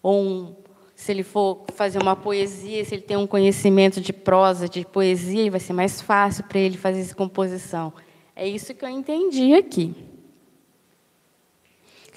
[0.04, 0.56] Ou um,
[0.96, 5.50] se ele for fazer uma poesia, se ele tem um conhecimento de prosa, de poesia,
[5.50, 7.92] vai ser mais fácil para ele fazer essa composição.
[8.36, 10.15] É isso que eu entendi aqui.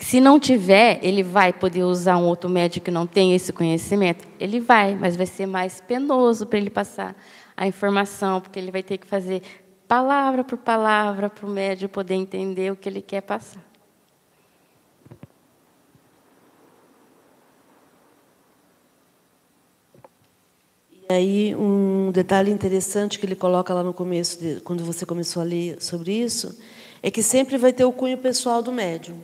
[0.00, 4.26] Se não tiver, ele vai poder usar um outro médico que não tem esse conhecimento?
[4.38, 7.16] Ele vai, mas vai ser mais penoso para ele passar
[7.56, 9.42] a informação, porque ele vai ter que fazer
[9.88, 13.62] palavra por palavra para o médico poder entender o que ele quer passar.
[21.10, 25.42] E aí, um detalhe interessante que ele coloca lá no começo, de, quando você começou
[25.42, 26.56] a ler sobre isso,
[27.02, 29.18] é que sempre vai ter o cunho pessoal do médium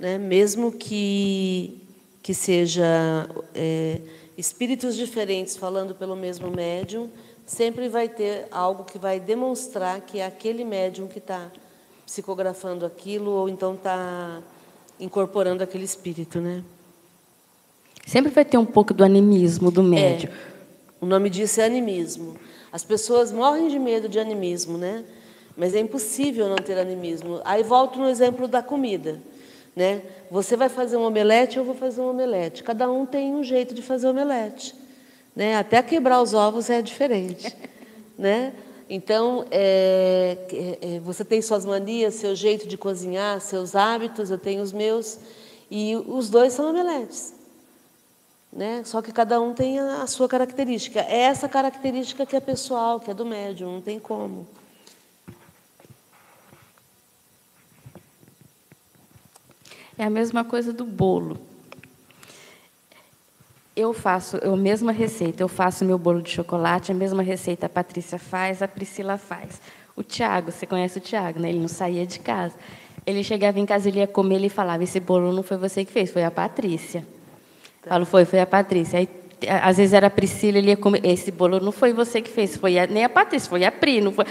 [0.00, 0.18] né?
[0.18, 1.80] mesmo que,
[2.22, 4.00] que seja é,
[4.36, 7.10] espíritos diferentes falando pelo mesmo médium,
[7.46, 11.50] sempre vai ter algo que vai demonstrar que é aquele médium que está
[12.04, 14.42] psicografando aquilo ou então está
[14.98, 16.62] incorporando aquele espírito, né?
[18.06, 20.30] Sempre vai ter um pouco do animismo do médium.
[20.30, 20.34] É,
[21.00, 22.36] o nome disso é animismo.
[22.70, 25.04] As pessoas morrem de medo de animismo, né?
[25.56, 27.40] Mas é impossível não ter animismo.
[27.44, 29.20] Aí volto no exemplo da comida.
[29.76, 30.00] Né?
[30.30, 32.64] Você vai fazer um omelete, eu vou fazer um omelete.
[32.64, 34.74] Cada um tem um jeito de fazer omelete.
[35.34, 35.54] Né?
[35.54, 37.54] Até quebrar os ovos é diferente.
[38.18, 38.54] né?
[38.88, 40.38] Então, é,
[40.80, 45.18] é, você tem suas manias, seu jeito de cozinhar, seus hábitos, eu tenho os meus,
[45.70, 47.34] e os dois são omeletes.
[48.50, 48.82] Né?
[48.84, 51.00] Só que cada um tem a sua característica.
[51.00, 54.46] É essa característica que é pessoal, que é do médium, não tem como.
[59.98, 61.38] É a mesma coisa do bolo.
[63.74, 67.68] Eu faço a mesma receita, eu faço meu bolo de chocolate, a mesma receita a
[67.68, 69.60] Patrícia faz, a Priscila faz.
[69.94, 71.50] O Tiago, você conhece o Tiago, né?
[71.50, 72.54] Ele não saía de casa.
[73.06, 75.92] Ele chegava em casa, ele ia comer, ele falava: Esse bolo não foi você que
[75.92, 77.06] fez, foi a Patrícia.
[77.82, 77.90] Tá.
[77.90, 78.98] Falo, foi, foi a Patrícia.
[78.98, 79.08] Aí,
[79.62, 81.04] às vezes era a Priscila, ele ia comer.
[81.04, 84.00] Esse bolo não foi você que fez, foi a, nem a Patrícia, foi a Pri.
[84.00, 84.24] Não foi.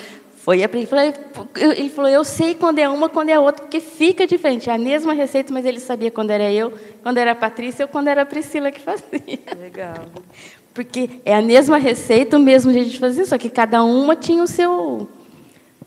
[0.46, 1.14] Foi ele falou,
[1.56, 4.70] ele falou, eu sei quando é uma, quando é outra, porque fica diferente.
[4.70, 7.90] É a mesma receita, mas ele sabia quando era eu, quando era a Patrícia ou
[7.90, 9.40] quando era a Priscila que fazia.
[9.60, 10.06] Legal.
[10.72, 14.44] Porque é a mesma receita, o mesmo jeito de fazer, só que cada uma tinha
[14.44, 15.10] o seu.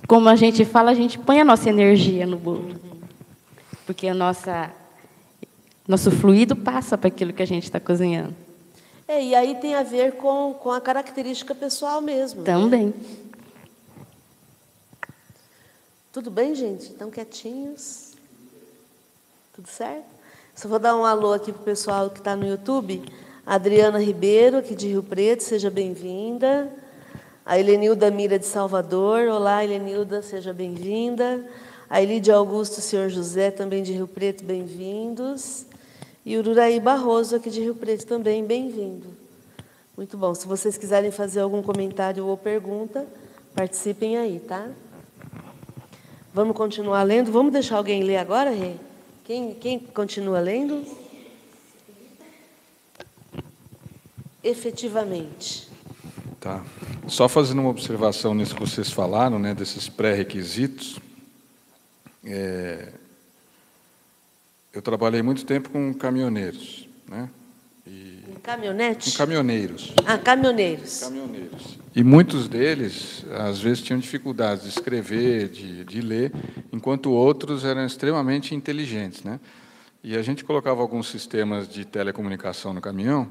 [0.09, 2.75] Como a gente fala, a gente põe a nossa energia no bolo.
[3.87, 4.73] Porque a nossa,
[5.87, 8.35] nosso fluido passa para aquilo que a gente está cozinhando.
[9.07, 12.43] É, e aí tem a ver com, com a característica pessoal mesmo.
[12.89, 12.93] né?
[16.19, 16.87] Tudo bem, gente?
[16.87, 18.15] Estão quietinhos?
[19.55, 20.05] Tudo certo?
[20.53, 23.05] Só vou dar um alô aqui para o pessoal que está no YouTube.
[23.47, 26.73] Adriana Ribeiro, aqui de Rio Preto, seja bem-vinda.
[27.47, 29.29] A Helenilda Mira de Salvador.
[29.29, 31.49] Olá, Helenilda, seja bem-vinda.
[31.89, 35.67] A Elide Augusto, senhor José, também de Rio Preto, bem-vindos.
[36.27, 39.07] E o Uraí Barroso, aqui de Rio Preto, também, bem-vindo.
[39.97, 40.35] Muito bom.
[40.35, 43.07] Se vocês quiserem fazer algum comentário ou pergunta,
[43.55, 44.69] participem aí, tá?
[46.39, 47.33] Vamos continuar lendo?
[47.33, 48.75] Vamos deixar alguém ler agora, Rê?
[49.25, 50.87] Quem, quem continua lendo?
[54.45, 55.69] Efetivamente.
[56.39, 56.65] Tá.
[57.09, 61.01] Só fazendo uma observação nisso que vocês falaram, né, desses pré-requisitos.
[62.25, 62.93] É,
[64.73, 66.88] eu trabalhei muito tempo com caminhoneiros,
[68.49, 69.11] caminhonete?
[69.11, 69.93] com caminhoneiros.
[70.07, 71.01] Ah, caminhoneiros.
[71.01, 71.79] Caminhoneiros.
[71.95, 76.33] E muitos deles, às vezes, tinham dificuldades de escrever, de, de ler,
[76.73, 79.23] enquanto outros eram extremamente inteligentes.
[79.23, 79.39] Né?
[80.03, 83.29] E a gente colocava alguns sistemas de telecomunicação no caminhão,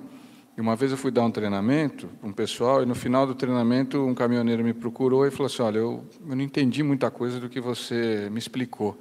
[0.56, 3.36] e uma vez eu fui dar um treinamento para um pessoal, e no final do
[3.36, 7.40] treinamento um caminhoneiro me procurou e falou assim, olha, eu, eu não entendi muita coisa
[7.40, 9.00] do que você me explicou,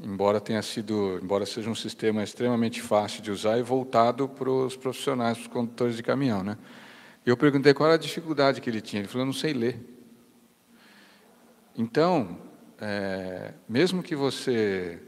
[0.00, 4.76] embora tenha sido, embora seja um sistema extremamente fácil de usar e voltado para os
[4.76, 6.58] profissionais, para os condutores de caminhão, né?
[7.24, 9.00] Eu perguntei qual era a dificuldade que ele tinha.
[9.00, 9.78] Ele falou: eu não sei ler.
[11.76, 12.36] Então,
[12.80, 15.00] é, mesmo que você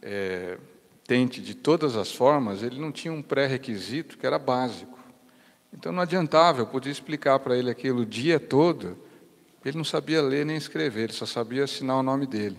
[0.00, 0.58] é,
[1.06, 4.98] tente de todas as formas, ele não tinha um pré-requisito que era básico.
[5.72, 8.96] Então não adiantava, eu podia explicar para ele aquilo o dia todo,
[9.64, 12.58] ele não sabia ler nem escrever, ele só sabia assinar o nome dele.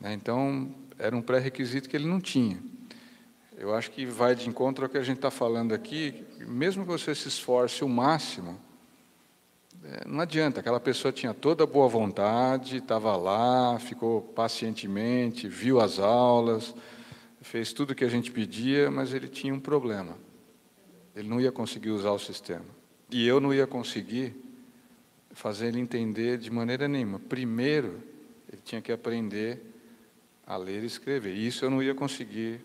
[0.00, 0.12] Né?
[0.12, 2.58] Então, era um pré-requisito que ele não tinha.
[3.56, 6.90] Eu acho que vai de encontro ao que a gente está falando aqui, mesmo que
[6.90, 8.58] você se esforce o máximo,
[9.86, 15.78] é, não adianta, aquela pessoa tinha toda a boa vontade, estava lá, ficou pacientemente, viu
[15.78, 16.74] as aulas,
[17.42, 20.16] fez tudo o que a gente pedia, mas ele tinha um problema.
[21.14, 22.64] Ele não ia conseguir usar o sistema.
[23.10, 24.34] E eu não ia conseguir
[25.32, 27.18] fazer ele entender de maneira nenhuma.
[27.18, 28.02] Primeiro,
[28.50, 29.60] ele tinha que aprender
[30.46, 31.34] a ler e escrever.
[31.34, 32.60] E isso eu não ia conseguir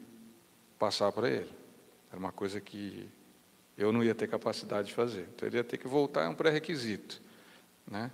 [0.77, 1.49] passar para ele.
[2.09, 3.07] Era uma coisa que
[3.77, 5.27] eu não ia ter capacidade de fazer.
[5.35, 7.21] Então ele ia ter que voltar, é um pré-requisito.
[7.89, 8.11] Né?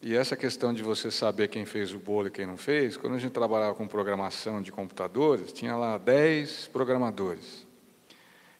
[0.00, 3.14] E essa questão de você saber quem fez o bolo e quem não fez, quando
[3.14, 7.64] a gente trabalhava com programação de computadores, tinha lá 10 programadores.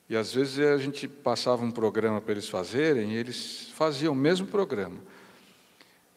[0.09, 4.17] E às vezes a gente passava um programa para eles fazerem, e eles faziam o
[4.17, 4.99] mesmo programa.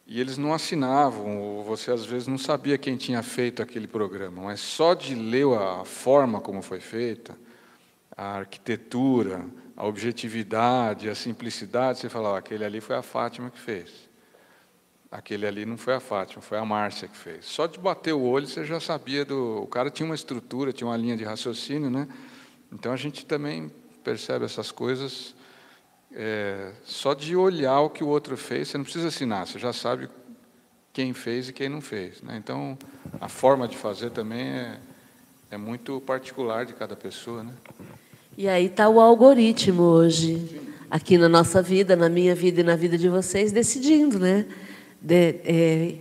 [0.08, 4.44] E eles não assinavam, ou você às vezes não sabia quem tinha feito aquele programa,
[4.44, 7.36] mas só de ler a forma como foi feita,
[8.16, 14.06] a arquitetura, a objetividade, a simplicidade, você falava, aquele ali foi a Fátima que fez.
[15.12, 17.46] Aquele ali não foi a Fátima, foi a Márcia que fez.
[17.46, 19.62] Só de bater o olho você já sabia do.
[19.64, 22.08] O cara tinha uma estrutura, tinha uma linha de raciocínio, né?
[22.72, 23.72] Então a gente também
[24.04, 25.34] percebe essas coisas
[26.16, 28.70] é, só de olhar o que o outro fez.
[28.70, 30.10] Você não precisa assinar, você já sabe
[30.94, 32.22] quem fez e quem não fez.
[32.22, 32.38] Né?
[32.38, 32.78] Então
[33.20, 34.80] a forma de fazer também é,
[35.52, 37.54] é muito particular de cada pessoa, né?
[38.38, 42.76] E aí está o algoritmo hoje, aqui na nossa vida, na minha vida e na
[42.76, 44.46] vida de vocês, decidindo, né?
[45.02, 45.96] De, é,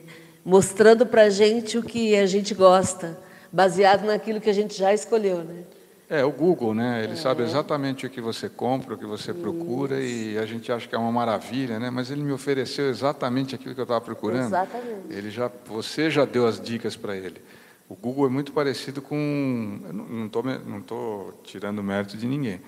[0.45, 3.19] mostrando para a gente o que a gente gosta,
[3.53, 5.63] baseado naquilo que a gente já escolheu, né?
[6.09, 7.03] É, o Google, né?
[7.03, 10.87] Ele sabe exatamente o que você compra, o que você procura, e a gente acha
[10.87, 11.89] que é uma maravilha, né?
[11.89, 14.47] Mas ele me ofereceu exatamente aquilo que eu estava procurando.
[14.47, 15.07] Exatamente.
[15.11, 17.41] Ele já, você já deu as dicas para ele.
[17.89, 22.61] O Google é muito parecido com, não estou não tô tirando mérito de ninguém,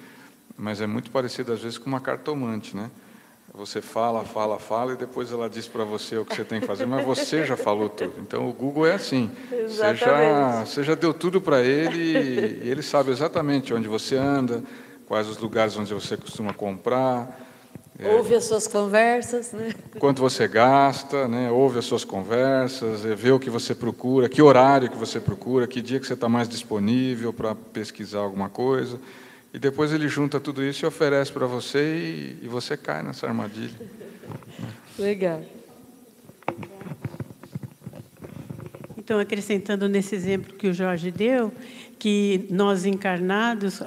[0.57, 2.91] mas é muito parecido às vezes com uma cartomante, né?
[3.57, 6.67] Você fala, fala, fala e depois ela diz para você o que você tem que
[6.67, 8.13] fazer, mas você já falou tudo.
[8.19, 9.31] Então o Google é assim.
[9.67, 14.63] Você já, você já deu tudo para ele e ele sabe exatamente onde você anda,
[15.07, 17.47] quais os lugares onde você costuma comprar,
[18.05, 19.73] Ouve as suas conversas, né?
[19.99, 21.51] quanto você gasta, né?
[21.51, 25.67] ouve as suas conversas, eh, vê o que você procura, que horário que você procura,
[25.67, 29.01] que dia que você está mais disponível para pesquisar alguma coisa.
[29.57, 33.27] E depois ele junta tudo isso e oferece para você e, e você cai nessa
[33.27, 33.73] armadilha.
[34.99, 35.43] Legal.
[38.99, 41.51] Então, acrescentando nesse exemplo que o Jorge deu,
[41.99, 43.81] que nós encarnados,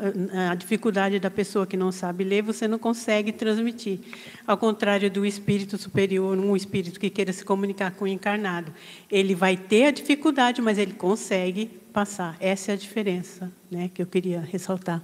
[0.50, 4.00] a dificuldade da pessoa que não sabe ler, você não consegue transmitir.
[4.48, 8.74] Ao contrário do espírito superior, um espírito que queira se comunicar com o encarnado,
[9.12, 12.36] ele vai ter a dificuldade, mas ele consegue passar.
[12.40, 15.00] Essa é a diferença, né, que eu queria ressaltar.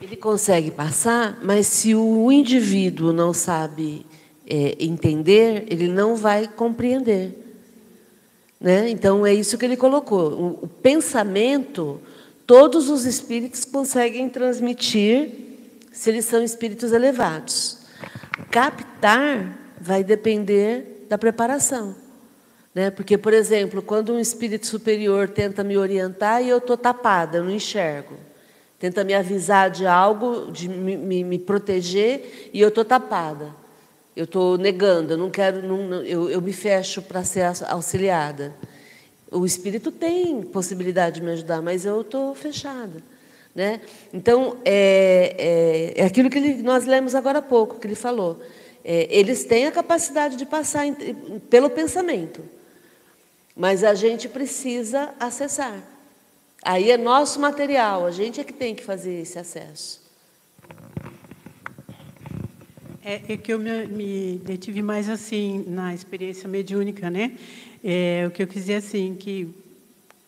[0.00, 4.06] Ele consegue passar, mas se o indivíduo não sabe
[4.46, 7.46] é, entender, ele não vai compreender.
[8.60, 8.88] Né?
[8.88, 10.32] Então, é isso que ele colocou.
[10.32, 12.00] O, o pensamento,
[12.46, 15.30] todos os espíritos conseguem transmitir
[15.92, 17.78] se eles são espíritos elevados.
[18.50, 21.96] Captar vai depender da preparação.
[22.74, 22.90] Né?
[22.90, 27.44] Porque, por exemplo, quando um espírito superior tenta me orientar e eu estou tapada, eu
[27.44, 28.14] não enxergo.
[28.78, 33.54] Tenta me avisar de algo, de me, me, me proteger e eu estou tapada.
[34.14, 38.54] Eu estou negando, eu não quero, não, eu, eu me fecho para ser auxiliada.
[39.30, 43.02] O espírito tem possibilidade de me ajudar, mas eu estou fechada.
[43.54, 43.80] Né?
[44.12, 48.40] Então, é, é, é aquilo que ele, nós lemos agora há pouco, que ele falou.
[48.84, 50.94] É, eles têm a capacidade de passar em,
[51.50, 52.42] pelo pensamento,
[53.56, 55.95] mas a gente precisa acessar.
[56.66, 60.02] Aí é nosso material, a gente é que tem que fazer esse acesso.
[63.04, 67.38] É, é que eu me, me, detive mais assim na experiência mediúnica, né?
[67.84, 69.48] É, o que eu quis dizer assim que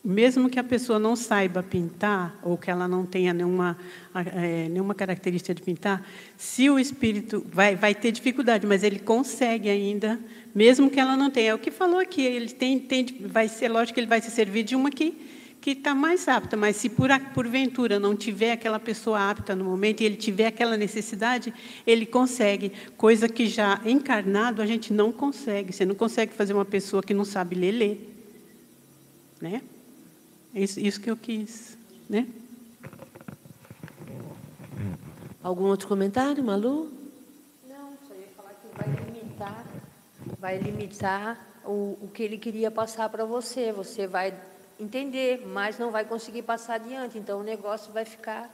[0.01, 3.77] mesmo que a pessoa não saiba pintar ou que ela não tenha nenhuma
[4.15, 9.69] é, nenhuma característica de pintar, se o espírito vai vai ter dificuldade, mas ele consegue
[9.69, 10.17] ainda,
[10.55, 11.49] mesmo que ela não tenha.
[11.49, 14.31] É o que falou aqui, ele tem, tem vai ser lógico que ele vai se
[14.31, 18.79] servir de uma que que está mais apta, mas se por porventura não tiver aquela
[18.79, 21.53] pessoa apta no momento e ele tiver aquela necessidade,
[21.85, 25.73] ele consegue, coisa que já encarnado a gente não consegue.
[25.73, 28.15] Você não consegue fazer uma pessoa que não sabe ler, ler.
[29.41, 29.61] Né?
[30.53, 31.77] Isso, isso que eu quis.
[32.09, 32.25] Né?
[35.43, 36.91] Algum outro comentário, Malu?
[37.67, 39.65] Não, só ia falar que vai limitar,
[40.39, 43.71] vai limitar o, o que ele queria passar para você.
[43.71, 44.33] Você vai
[44.79, 47.17] entender, mas não vai conseguir passar adiante.
[47.17, 48.49] Então o negócio vai ficar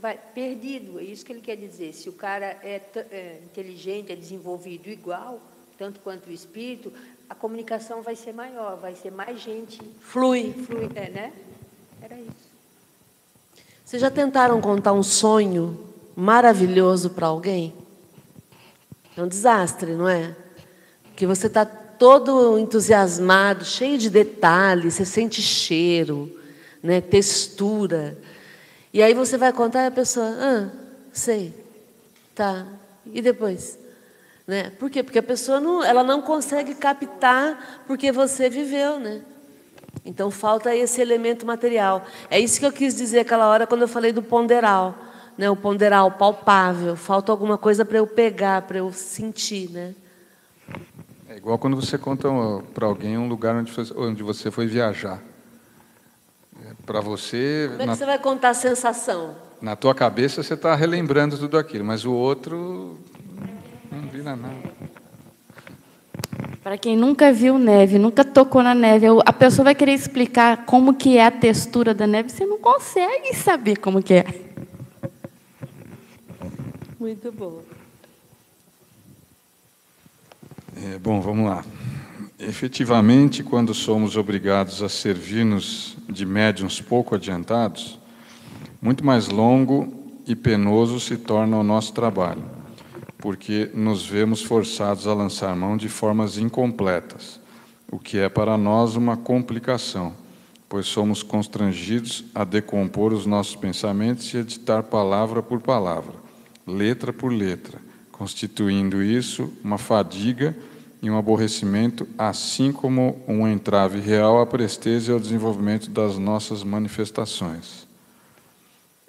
[0.00, 0.98] vai, perdido.
[0.98, 1.92] É isso que ele quer dizer.
[1.92, 2.80] Se o cara é,
[3.10, 5.40] é inteligente, é desenvolvido igual,
[5.76, 6.92] tanto quanto o espírito,
[7.28, 9.80] a comunicação vai ser maior, vai ser mais gente.
[10.00, 10.52] Flui.
[10.52, 11.32] Flui, é, né?
[12.00, 12.48] Era isso.
[13.84, 17.74] Vocês já tentaram contar um sonho maravilhoso para alguém?
[19.16, 20.36] É um desastre, não é?
[21.16, 21.66] Que você está
[21.98, 26.30] todo entusiasmado, cheio de detalhes, você sente cheiro,
[26.82, 28.16] né, textura.
[28.92, 30.68] E aí você vai contar e a pessoa, ah,
[31.12, 31.52] sei,
[32.34, 32.66] tá.
[33.12, 33.78] E depois?
[34.46, 34.70] Né?
[34.78, 35.02] Por quê?
[35.02, 39.20] Porque a pessoa não, ela não consegue captar porque você viveu, né?
[40.04, 42.06] Então falta esse elemento material.
[42.30, 44.94] É isso que eu quis dizer aquela hora quando eu falei do ponderal,
[45.36, 45.50] né?
[45.50, 46.96] O ponderal palpável.
[46.96, 49.94] Falta alguma coisa para eu pegar, para eu sentir, né?
[51.28, 52.26] É igual quando você conta
[52.72, 55.22] para alguém um lugar onde, onde você foi viajar.
[56.64, 57.66] É, para você.
[57.68, 59.36] Como é que na, você vai contar a sensação?
[59.60, 62.98] Na tua cabeça você está relembrando tudo aquilo, mas o outro
[63.92, 64.72] não vira nada.
[66.62, 70.94] Para quem nunca viu neve, nunca tocou na neve, a pessoa vai querer explicar como
[70.94, 74.24] que é a textura da neve, você não consegue saber como que é.
[76.98, 77.62] Muito bom.
[80.80, 81.64] É, bom, vamos lá.
[82.38, 87.98] Efetivamente, quando somos obrigados a servir-nos de médiums pouco adiantados,
[88.80, 89.92] muito mais longo
[90.24, 92.44] e penoso se torna o nosso trabalho,
[93.18, 97.40] porque nos vemos forçados a lançar mão de formas incompletas,
[97.90, 100.12] o que é para nós uma complicação,
[100.68, 106.14] pois somos constrangidos a decompor os nossos pensamentos e a ditar palavra por palavra,
[106.64, 107.87] letra por letra,
[108.18, 110.54] constituindo isso uma fadiga
[111.00, 116.64] e um aborrecimento, assim como um entrave real à presteza e ao desenvolvimento das nossas
[116.64, 117.86] manifestações.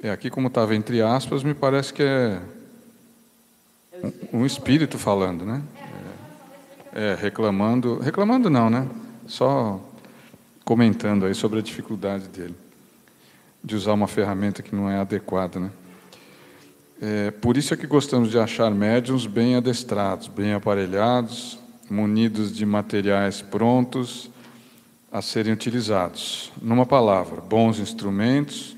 [0.01, 2.39] É aqui como estava entre aspas, me parece que é
[4.32, 5.64] um, um espírito falando, né?
[6.93, 8.88] É, é, reclamando, reclamando não, né?
[9.26, 9.82] Só
[10.64, 12.55] comentando aí sobre a dificuldade dele
[13.64, 15.72] de usar uma ferramenta que não é adequada, né?
[17.02, 21.58] É, por isso é que gostamos de achar médiums bem adestrados, bem aparelhados,
[21.89, 24.30] munidos de materiais prontos
[25.10, 26.52] a serem utilizados.
[26.62, 28.76] Numa palavra, bons instrumentos,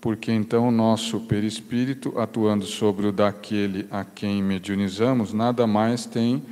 [0.00, 6.42] porque então o nosso perispírito, atuando sobre o daquele a quem mediunizamos, nada mais tem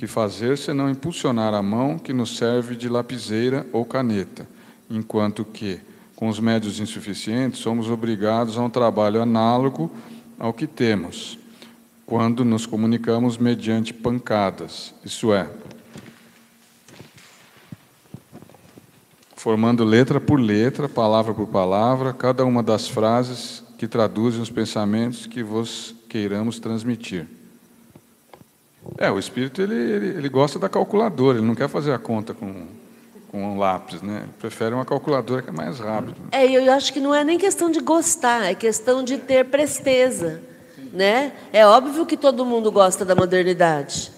[0.00, 4.48] que fazer senão impulsionar a mão que nos serve de lapiseira ou caneta,
[4.90, 5.78] enquanto que,
[6.16, 9.90] com os médios insuficientes, somos obrigados a um trabalho análogo
[10.38, 11.38] ao que temos,
[12.04, 15.48] quando nos comunicamos mediante pancadas, isso é,
[19.34, 25.26] formando letra por letra, palavra por palavra, cada uma das frases que traduzem os pensamentos
[25.26, 27.26] que vos queiramos transmitir.
[28.98, 32.32] É, o espírito ele, ele, ele gosta da calculadora, ele não quer fazer a conta
[32.32, 32.66] com,
[33.36, 34.22] com um lápis, né?
[34.22, 36.16] Ele prefere uma calculadora que é mais rápida.
[36.32, 40.40] É, eu acho que não é nem questão de gostar, é questão de ter presteza,
[40.90, 41.34] né?
[41.52, 44.10] É óbvio que todo mundo gosta da modernidade.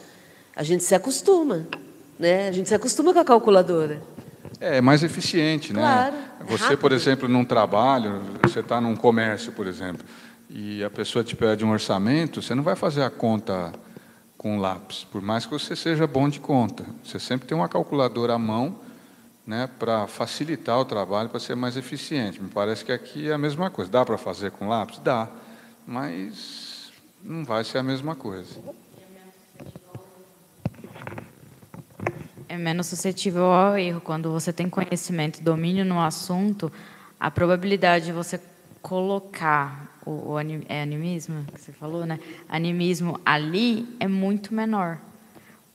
[0.55, 1.67] A gente se acostuma,
[2.17, 2.47] né?
[2.49, 4.01] A gente se acostuma com a calculadora.
[4.61, 5.81] É, é mais eficiente, né?
[5.81, 6.79] Claro, é Você, rápido.
[6.79, 10.07] por exemplo, num trabalho, você está num comércio, por exemplo,
[10.49, 13.73] e a pessoa te pede um orçamento, você não vai fazer a conta
[14.37, 16.85] com lápis, por mais que você seja bom de conta.
[17.03, 18.87] Você sempre tem uma calculadora à mão,
[19.49, 22.41] né, para facilitar o trabalho, para ser mais eficiente.
[22.41, 23.91] Me parece que aqui é a mesma coisa.
[23.91, 24.99] Dá para fazer com lápis?
[24.99, 25.27] Dá,
[25.87, 26.93] mas
[27.25, 28.61] não vai ser a mesma coisa.
[32.47, 34.03] É menos suscetível ao erro.
[34.03, 36.71] Quando você tem conhecimento, domínio no assunto,
[37.19, 38.39] a probabilidade de você
[38.83, 42.21] colocar o, o anim- é animismo que você falou, né?
[42.51, 44.99] Animismo ali é muito menor,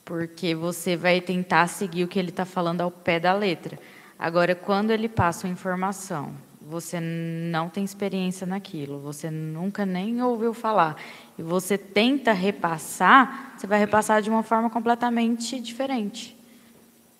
[0.05, 3.79] porque você vai tentar seguir o que ele está falando ao pé da letra.
[4.17, 10.53] Agora, quando ele passa uma informação, você não tem experiência naquilo, você nunca nem ouviu
[10.53, 10.95] falar,
[11.37, 16.37] e você tenta repassar, você vai repassar de uma forma completamente diferente.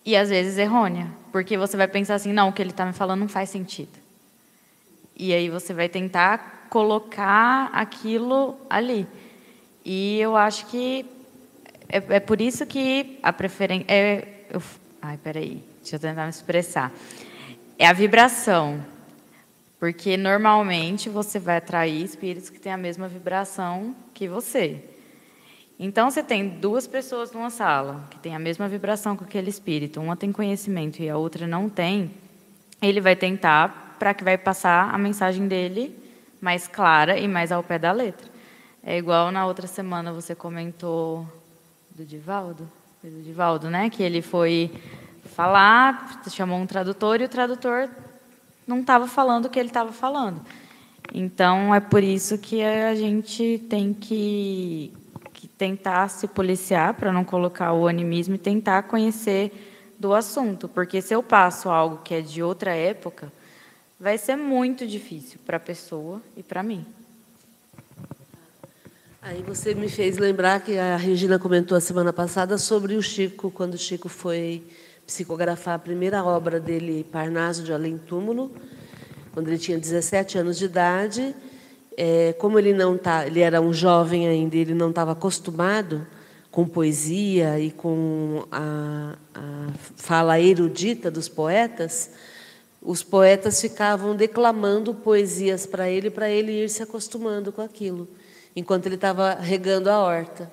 [0.06, 2.94] E às vezes errônea, porque você vai pensar assim, não, o que ele está me
[2.94, 4.04] falando não faz sentido.
[5.16, 9.08] E aí você vai tentar colocar aquilo ali.
[9.86, 11.06] E eu acho que
[11.94, 13.86] é, é por isso que a preferência.
[13.88, 14.62] É, eu,
[15.00, 16.92] ai, peraí, deixa eu tentar me expressar.
[17.78, 18.84] É a vibração.
[19.80, 24.82] Porque normalmente você vai atrair espíritos que têm a mesma vibração que você.
[25.78, 30.00] Então, você tem duas pessoas numa sala que têm a mesma vibração com aquele espírito,
[30.00, 32.12] uma tem conhecimento e a outra não tem,
[32.82, 35.94] ele vai tentar para que vai passar a mensagem dele
[36.40, 38.28] mais clara e mais ao pé da letra.
[38.82, 41.28] É igual na outra semana você comentou
[41.96, 42.68] do Divaldo,
[43.04, 43.90] do Divaldo, né?
[43.90, 44.72] Que ele foi
[45.36, 47.90] falar, chamou um tradutor e o tradutor
[48.66, 50.42] não estava falando o que ele estava falando.
[51.14, 54.92] Então é por isso que a gente tem que,
[55.34, 59.52] que tentar se policiar para não colocar o animismo e tentar conhecer
[60.00, 63.32] do assunto, porque se eu passo algo que é de outra época,
[64.00, 66.86] vai ser muito difícil para a pessoa e para mim.
[69.26, 73.50] Aí você me fez lembrar que a Regina comentou a semana passada sobre o Chico,
[73.50, 74.62] quando o Chico foi
[75.08, 78.52] psicografar a primeira obra dele, Parnaso de Além Túmulo,
[79.34, 81.34] quando ele tinha 17 anos de idade.
[81.96, 86.06] É, como ele não tá, ele era um jovem ainda, ele não estava acostumado
[86.52, 92.10] com poesia e com a, a fala erudita dos poetas,
[92.82, 98.06] os poetas ficavam declamando poesias para ele, para ele ir se acostumando com aquilo,
[98.56, 100.52] enquanto ele estava regando a horta.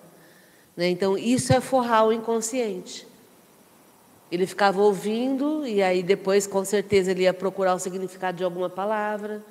[0.76, 0.88] Né?
[0.88, 3.07] Então, isso é forrar o inconsciente.
[4.30, 8.70] Ele ficava ouvindo e aí depois, com certeza, ele ia procurar o significado de alguma
[8.70, 9.44] palavra.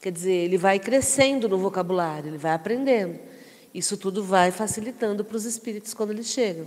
[0.00, 3.18] Quer dizer, ele vai crescendo no vocabulário, ele vai aprendendo.
[3.74, 6.66] Isso tudo vai facilitando para os espíritos quando eles chegam.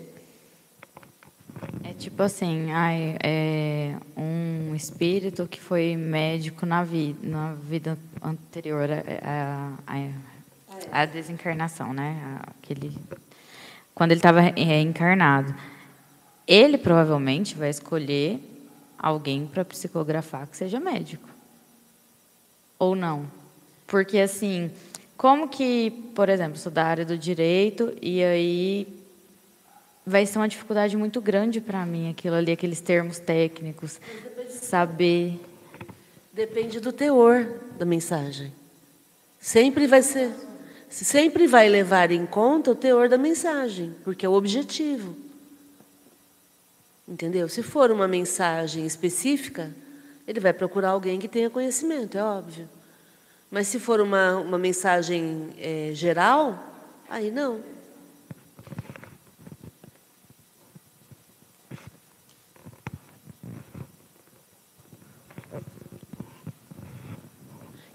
[1.83, 8.89] É tipo assim, ai, é um espírito que foi médico na vida, na vida anterior
[8.91, 10.09] à, à,
[10.91, 12.39] à desencarnação, né?
[12.47, 12.97] Aquele,
[13.93, 15.55] quando ele estava encarnado.
[16.47, 18.39] Ele provavelmente vai escolher
[18.97, 21.27] alguém para psicografar que seja médico.
[22.77, 23.25] Ou não?
[23.87, 24.71] Porque assim,
[25.17, 28.87] como que, por exemplo, sou da área do direito e aí
[30.05, 33.99] vai ser uma dificuldade muito grande para mim aquilo ali, aqueles termos técnicos,
[34.49, 35.39] saber.
[36.31, 38.51] Depende do teor da mensagem.
[39.39, 40.31] Sempre vai ser,
[40.89, 45.15] sempre vai levar em conta o teor da mensagem, porque é o objetivo.
[47.07, 47.47] Entendeu?
[47.47, 49.71] Se for uma mensagem específica,
[50.27, 52.67] ele vai procurar alguém que tenha conhecimento, é óbvio.
[53.51, 56.57] Mas se for uma, uma mensagem é, geral,
[57.09, 57.61] aí não.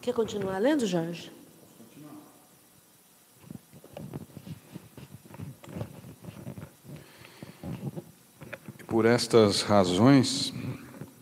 [0.00, 1.39] Quer continuar lendo, Jorge?
[8.90, 10.52] Por estas razões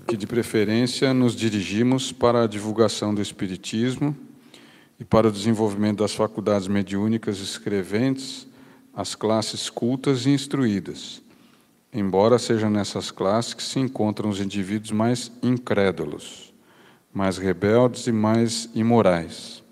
[0.06, 4.16] que, de preferência, nos dirigimos para a divulgação do Espiritismo
[4.98, 8.46] e para o desenvolvimento das faculdades mediúnicas escreventes
[8.94, 11.20] às classes cultas e instruídas,
[11.92, 16.54] embora sejam nessas classes que se encontram os indivíduos mais incrédulos,
[17.12, 19.62] mais rebeldes e mais imorais.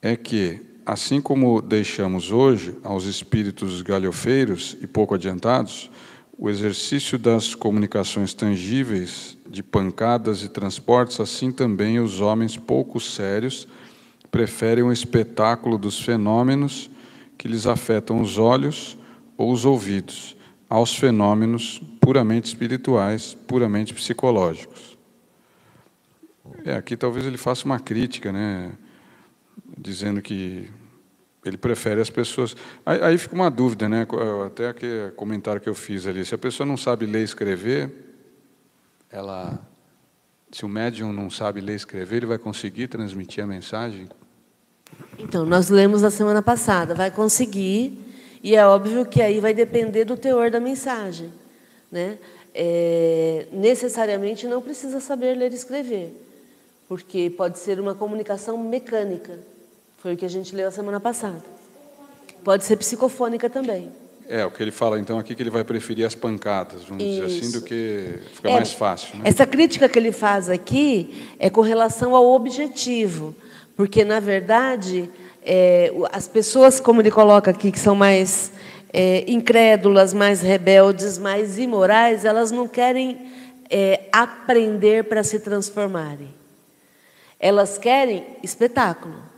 [0.00, 5.90] É que, assim como deixamos hoje aos espíritos galhofeiros e pouco adiantados,
[6.36, 13.68] o exercício das comunicações tangíveis, de pancadas e transportes, assim também os homens pouco sérios
[14.30, 16.90] preferem o espetáculo dos fenômenos
[17.36, 18.96] que lhes afetam os olhos
[19.36, 20.36] ou os ouvidos,
[20.68, 24.96] aos fenômenos puramente espirituais, puramente psicológicos.
[26.64, 28.72] É, aqui talvez ele faça uma crítica, né,
[29.76, 30.70] dizendo que
[31.44, 32.56] ele prefere as pessoas.
[32.86, 34.06] Aí, aí, fica uma dúvida, né?
[34.46, 36.24] Até aquele comentário que eu fiz ali.
[36.24, 37.90] Se a pessoa não sabe ler e escrever,
[39.10, 39.58] ela,
[40.52, 44.08] se o médium não sabe ler e escrever, ele vai conseguir transmitir a mensagem?
[45.18, 47.98] Então, nós lemos na semana passada, vai conseguir,
[48.42, 51.32] e é óbvio que aí vai depender do teor da mensagem,
[51.90, 52.18] né?
[52.54, 56.12] É, necessariamente não precisa saber ler e escrever,
[56.86, 59.38] porque pode ser uma comunicação mecânica.
[60.02, 61.40] Foi o que a gente leu a semana passada.
[62.42, 63.88] Pode ser psicofônica também.
[64.28, 67.24] É, o que ele fala então aqui que ele vai preferir as pancadas, vamos Isso.
[67.24, 69.16] dizer assim, do que fica é, mais fácil.
[69.18, 69.22] Né?
[69.26, 73.32] Essa crítica que ele faz aqui é com relação ao objetivo,
[73.76, 75.08] porque na verdade
[75.44, 78.50] é, as pessoas, como ele coloca aqui, que são mais
[78.92, 83.30] é, incrédulas, mais rebeldes, mais imorais, elas não querem
[83.70, 86.34] é, aprender para se transformarem.
[87.38, 89.30] Elas querem espetáculo.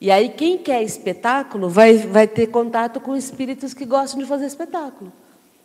[0.00, 4.46] E aí, quem quer espetáculo vai, vai ter contato com espíritos que gostam de fazer
[4.46, 5.12] espetáculo.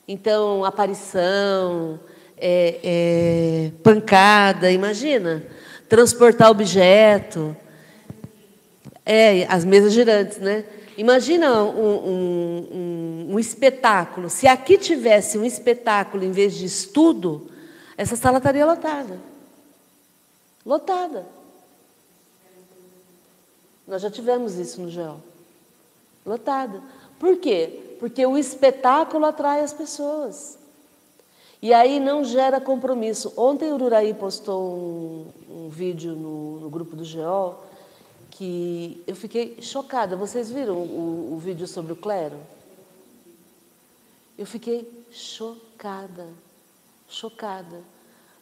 [0.07, 1.99] Então, aparição,
[2.37, 5.43] é, é, pancada, imagina.
[5.89, 7.55] Transportar objeto.
[9.05, 10.63] É, as mesas girantes, né?
[10.97, 14.29] Imagina um, um, um, um espetáculo.
[14.29, 17.49] Se aqui tivesse um espetáculo em vez de estudo,
[17.97, 19.19] essa sala estaria lotada.
[20.65, 21.25] Lotada.
[23.91, 25.17] Nós já tivemos isso no GEO.
[26.25, 26.81] Lotada.
[27.19, 27.97] Por quê?
[27.99, 30.57] Porque o espetáculo atrai as pessoas.
[31.61, 33.33] E aí não gera compromisso.
[33.35, 37.57] Ontem o Ururaí postou um, um vídeo no, no, grupo do GEO
[38.29, 40.15] que eu fiquei chocada.
[40.15, 42.39] Vocês viram o, o vídeo sobre o clero?
[44.37, 46.29] Eu fiquei chocada,
[47.09, 47.81] chocada.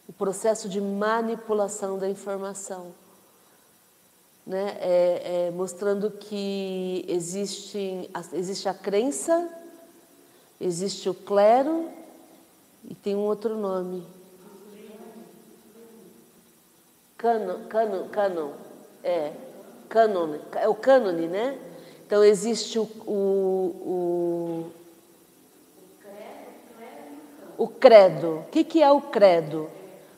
[0.08, 2.94] O processo de manipulação da informação
[4.50, 9.48] né, é, é, mostrando que existe, existe a crença,
[10.60, 11.88] existe o clero
[12.84, 14.04] e tem um outro nome.
[17.16, 18.50] Canon, canon, canon,
[19.04, 19.32] é,
[19.88, 21.56] canon, é o cânone, né?
[22.04, 24.72] Então existe o, o,
[27.56, 28.38] o, o credo.
[28.48, 29.70] O que é o credo?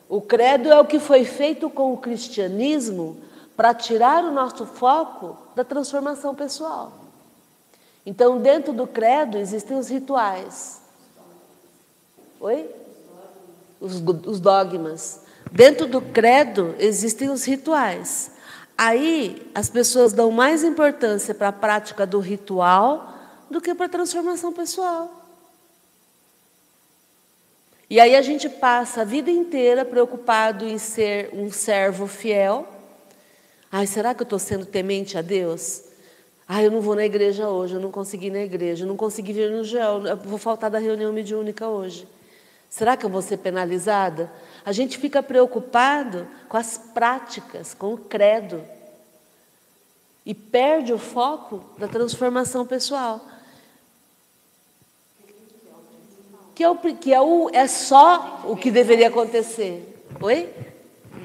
[0.09, 5.37] O credo é o que foi feito com o cristianismo para tirar o nosso foco
[5.55, 6.91] da transformação pessoal.
[8.05, 10.81] Então, dentro do credo existem os rituais.
[12.39, 12.69] Oi?
[13.79, 15.21] Os, os dogmas.
[15.51, 18.31] Dentro do credo existem os rituais.
[18.77, 23.13] Aí as pessoas dão mais importância para a prática do ritual
[23.49, 25.23] do que para a transformação pessoal.
[27.89, 32.67] E aí a gente passa a vida inteira preocupado em ser um servo fiel
[33.75, 35.81] Ai, será que eu estou sendo temente a Deus?
[36.47, 38.95] Ai, eu não vou na igreja hoje, eu não consegui ir na igreja, eu não
[38.95, 42.07] consegui vir no gel, eu vou faltar da reunião mediúnica hoje.
[42.69, 44.31] Será que eu vou ser penalizada?
[44.63, 48.63] A gente fica preocupado com as práticas, com o credo.
[50.23, 53.25] E perde o foco da transformação pessoal.
[56.53, 60.05] Que é, o, que é, o, é só o que deveria acontecer.
[60.21, 60.72] Oi?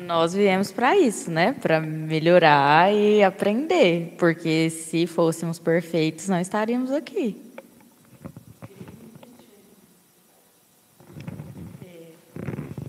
[0.07, 1.53] Nós viemos para isso, né?
[1.53, 7.37] Para melhorar e aprender, porque se fôssemos perfeitos, não estaríamos aqui.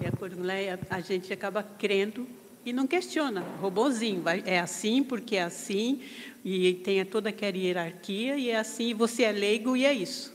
[0.02, 2.28] É, a Cornuleia, a gente acaba crendo
[2.66, 3.42] e não questiona.
[3.62, 6.02] Robozinho, é assim porque é assim,
[6.44, 10.34] e tem toda aquela hierarquia, e é assim, você é leigo e é isso.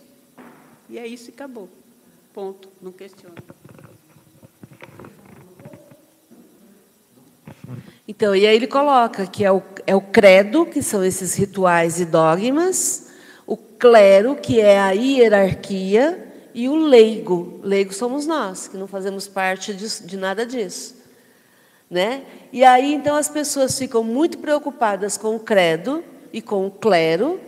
[0.89, 1.69] E é isso e acabou.
[2.33, 3.37] Ponto, não questiona.
[8.07, 11.99] Então, e aí ele coloca que é o, é o credo, que são esses rituais
[11.99, 13.09] e dogmas,
[13.47, 17.61] o clero, que é a hierarquia, e o leigo.
[17.63, 20.95] Leigo somos nós, que não fazemos parte de, de nada disso.
[21.91, 22.23] Né?
[22.53, 27.41] E aí, então, as pessoas ficam muito preocupadas com o credo e com o clero,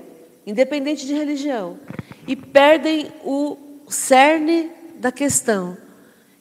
[0.46, 1.78] independente de religião,
[2.26, 5.76] e perdem o cerne da questão,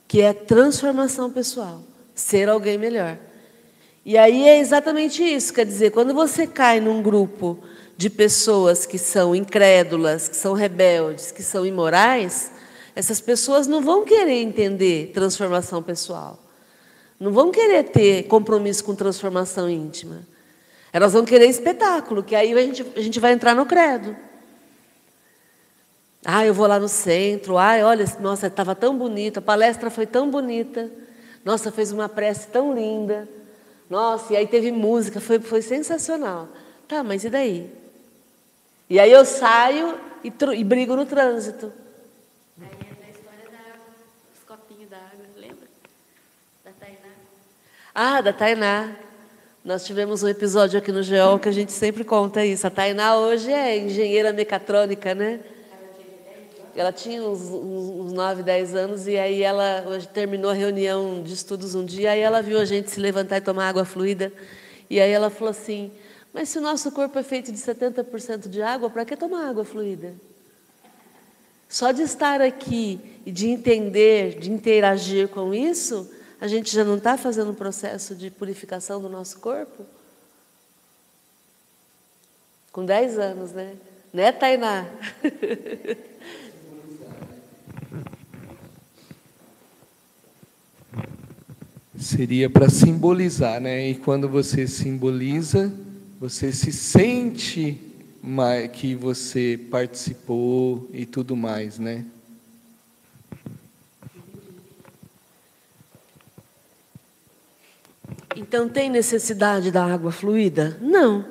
[0.08, 1.82] que é transformação pessoal,
[2.14, 3.18] ser alguém melhor.
[4.06, 7.58] E aí é exatamente isso, quer dizer, quando você cai num grupo
[7.98, 12.52] de pessoas que são incrédulas, que são rebeldes, que são imorais,
[12.96, 16.38] essas pessoas não vão querer entender transformação pessoal.
[17.20, 20.22] Não vão querer ter compromisso com transformação íntima.
[20.94, 24.16] Elas vão querer espetáculo, que aí a gente, a gente vai entrar no credo.
[26.24, 27.58] Ah, eu vou lá no centro.
[27.58, 30.92] Ai, olha, nossa, estava tão bonita, a palestra foi tão bonita.
[31.44, 33.28] Nossa, fez uma prece tão linda.
[33.90, 36.48] Nossa, e aí teve música, foi, foi sensacional.
[36.88, 37.72] Tá, mas e daí?
[38.90, 41.72] E aí eu saio e, e brigo no trânsito.
[42.62, 43.86] Aí entra a história da água,
[44.34, 45.68] os copinhos da água, lembra?
[46.64, 47.14] Da Tainá.
[47.94, 48.96] Ah, da Tainá.
[49.64, 52.68] Nós tivemos um episódio aqui no GEOL que a gente sempre conta isso.
[52.68, 55.40] A Tainá hoje é engenheira mecatrônica, né?
[56.76, 61.34] Ela tinha uns, uns, uns 9, 10 anos e aí ela terminou a reunião de
[61.34, 64.32] estudos um dia, aí ela viu a gente se levantar e tomar água fluida.
[64.90, 65.92] E aí ela falou assim:
[66.36, 69.64] mas se o nosso corpo é feito de 70% de água, para que tomar água
[69.64, 70.14] fluida?
[71.70, 76.12] Só de estar aqui e de entender, de interagir com isso,
[76.42, 79.86] a gente já não está fazendo um processo de purificação do nosso corpo?
[82.74, 83.78] Com 10 anos, né?
[84.12, 84.86] Né, Tainá?
[91.98, 93.90] Seria para simbolizar, né?
[93.90, 95.74] E quando você simboliza,
[96.20, 97.80] você se sente
[98.74, 102.04] que você participou e tudo mais, né?
[108.36, 110.78] Então tem necessidade da água fluida?
[110.82, 111.26] Não.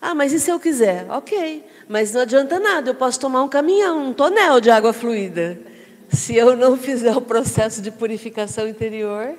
[0.00, 1.10] Ah, mas e se eu quiser?
[1.10, 1.64] Ok.
[1.88, 5.60] Mas não adianta nada, eu posso tomar um caminhão, um tonel de água fluida.
[6.08, 9.36] Se eu não fizer o processo de purificação interior,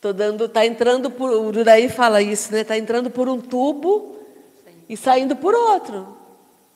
[0.00, 2.62] Tô dando, tá entrando por, o Uraí fala isso, né?
[2.62, 4.16] Tá entrando por um tubo
[4.88, 6.16] e saindo por outro.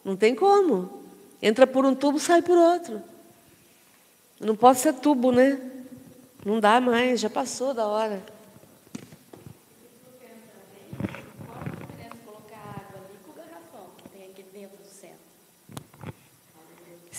[0.05, 1.03] Não tem como.
[1.41, 3.01] Entra por um tubo, sai por outro.
[4.41, 5.61] Não pode ser tubo, né?
[6.45, 8.21] Não dá mais, já passou da hora.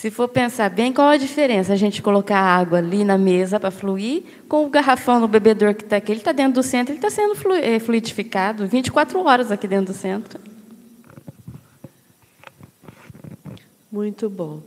[0.03, 3.57] Se for pensar bem, qual a diferença a gente colocar a água ali na mesa
[3.57, 6.91] para fluir, com o garrafão no bebedor que está aqui, ele está dentro do centro,
[6.91, 10.41] ele está sendo eh, fluidificado 24 horas aqui dentro do centro.
[13.89, 14.59] Muito bom.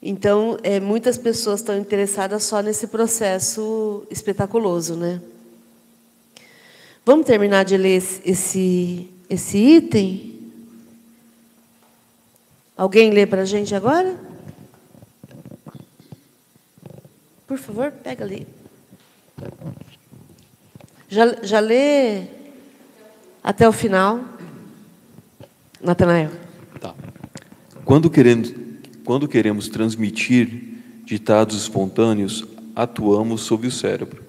[0.00, 5.20] Então, é, muitas pessoas estão interessadas só nesse processo espetaculoso, né?
[7.04, 10.31] Vamos terminar de ler esse, esse item?
[12.82, 14.18] Alguém lê para a gente agora?
[17.46, 18.44] Por favor, pega ali.
[21.08, 22.24] Já, já lê
[23.40, 24.24] até o final,
[25.80, 26.32] Natanael.
[26.80, 26.92] Tá.
[27.84, 28.52] Quando queremos,
[29.04, 34.24] quando queremos transmitir ditados espontâneos, atuamos sobre o cérebro,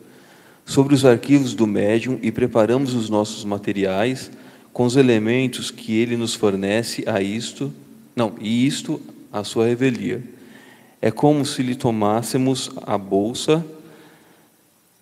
[0.64, 4.30] sobre os arquivos do médium e preparamos os nossos materiais
[4.72, 7.74] com os elementos que ele nos fornece a isto
[8.16, 9.02] não, e isto
[9.32, 10.24] a sua revelia.
[11.02, 13.66] É como se lhe tomássemos a bolsa,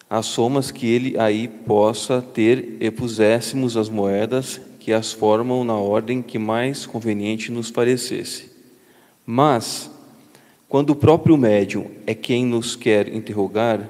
[0.09, 5.75] as somas que ele aí possa ter e puséssemos as moedas que as formam na
[5.75, 8.49] ordem que mais conveniente nos parecesse.
[9.25, 9.91] Mas,
[10.67, 13.87] quando o próprio médium é quem nos quer interrogar,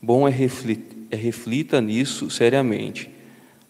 [0.00, 3.10] bom é, reflita, é reflita nisso seriamente,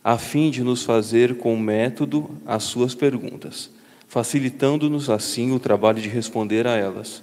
[0.05, 3.71] a fim de nos fazer com método as suas perguntas
[4.13, 7.23] facilitando-nos assim o trabalho de responder a elas.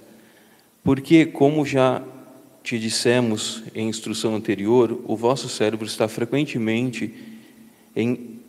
[0.82, 2.02] Porque, como já
[2.64, 7.14] te dissemos em instrução anterior, o vosso cérebro está frequentemente
[7.94, 8.40] em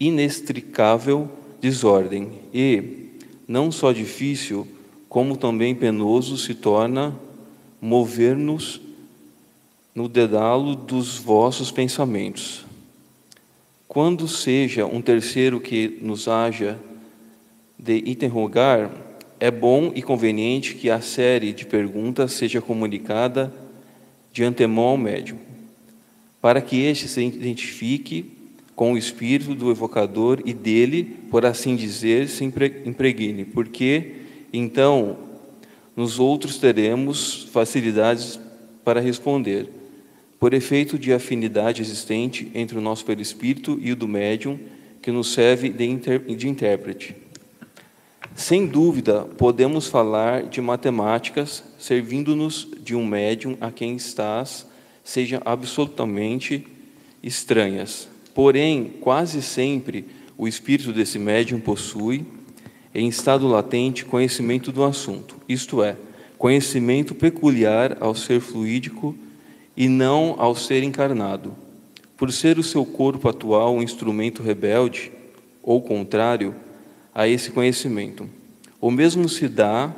[0.00, 1.30] inextricável
[1.60, 3.10] desordem e,
[3.46, 4.66] não só difícil,
[5.08, 7.14] como também penoso se torna
[7.80, 8.80] mover-nos
[9.94, 12.64] no dedalo dos vossos pensamentos.
[13.86, 16.76] Quando seja um terceiro que nos haja
[17.78, 18.90] de interrogar,
[19.38, 23.52] é bom e conveniente que a série de perguntas seja comunicada
[24.32, 25.38] de antemão ao médium,
[26.40, 28.32] para que este se identifique
[28.74, 34.12] com o espírito do evocador e dele, por assim dizer, se impregne, porque
[34.52, 35.16] então
[35.96, 38.38] nos outros teremos facilidades
[38.84, 39.68] para responder,
[40.40, 44.58] por efeito de afinidade existente entre o nosso perispírito e o do médium,
[45.00, 47.14] que nos serve de, inter, de intérprete.
[48.36, 54.66] Sem dúvida, podemos falar de matemáticas servindo-nos de um médium a quem estás
[55.04, 56.66] sejam absolutamente
[57.22, 58.08] estranhas.
[58.34, 60.04] Porém, quase sempre
[60.36, 62.26] o espírito desse médium possui,
[62.92, 65.96] em estado latente, conhecimento do assunto, isto é,
[66.36, 69.16] conhecimento peculiar ao ser fluídico
[69.76, 71.54] e não ao ser encarnado.
[72.16, 75.12] Por ser o seu corpo atual um instrumento rebelde,
[75.62, 76.54] ou contrário
[77.14, 78.28] a esse conhecimento.
[78.80, 79.94] O mesmo se dá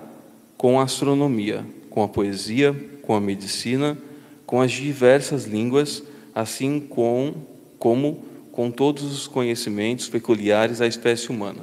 [0.57, 3.97] com a astronomia, com a poesia, com a medicina,
[4.45, 6.03] com as diversas línguas,
[6.35, 7.35] assim com,
[7.79, 11.63] como com todos os conhecimentos peculiares à espécie humana.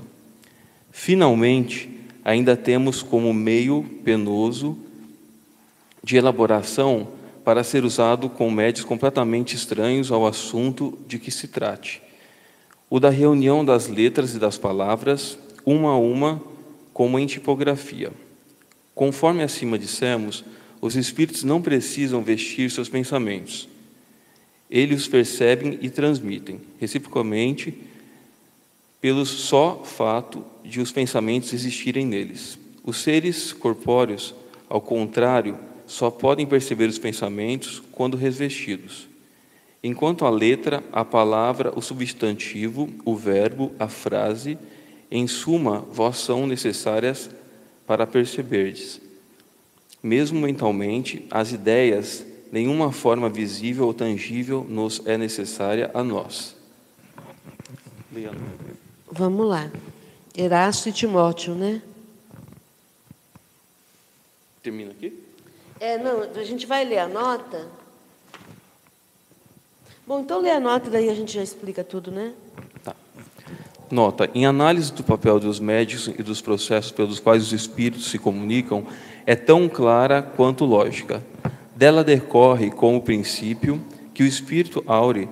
[0.92, 1.90] Finalmente,
[2.24, 4.78] ainda temos como meio penoso
[6.04, 7.08] de elaboração
[7.44, 12.02] para ser usado com médios completamente estranhos ao assunto de que se trate.
[12.90, 16.42] O da reunião das letras e das palavras, uma a uma,
[16.94, 18.12] como em tipografia.
[18.94, 20.44] Conforme acima dissemos,
[20.80, 23.68] os espíritos não precisam vestir seus pensamentos.
[24.70, 27.74] Eles os percebem e transmitem, reciprocamente,
[29.00, 32.58] pelo só fato de os pensamentos existirem neles.
[32.84, 34.34] Os seres corpóreos,
[34.70, 39.08] ao contrário, só podem perceber os pensamentos quando revestidos.
[39.84, 44.58] Enquanto a letra, a palavra, o substantivo, o verbo, a frase,
[45.16, 47.30] em suma, vós são necessárias
[47.86, 49.00] para perceberdes.
[50.02, 56.56] Mesmo mentalmente, as ideias, nenhuma forma visível ou tangível nos é necessária a nós.
[59.12, 59.72] Vamos lá.
[60.36, 61.80] Erasto e Timóteo, né?
[64.64, 65.24] Termina aqui?
[65.80, 67.68] É, não, a gente vai ler a nota.
[70.08, 72.34] Bom, então lê a nota, daí a gente já explica tudo, né?
[73.94, 78.18] Nota: em análise do papel dos médicos e dos processos pelos quais os espíritos se
[78.18, 78.88] comunicam,
[79.24, 81.24] é tão clara quanto lógica.
[81.76, 83.80] Dela decorre como princípio
[84.12, 85.30] que o espírito aure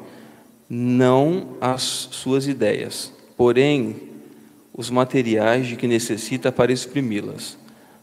[0.70, 3.96] não as suas ideias, porém
[4.72, 7.58] os materiais de que necessita para exprimi-las.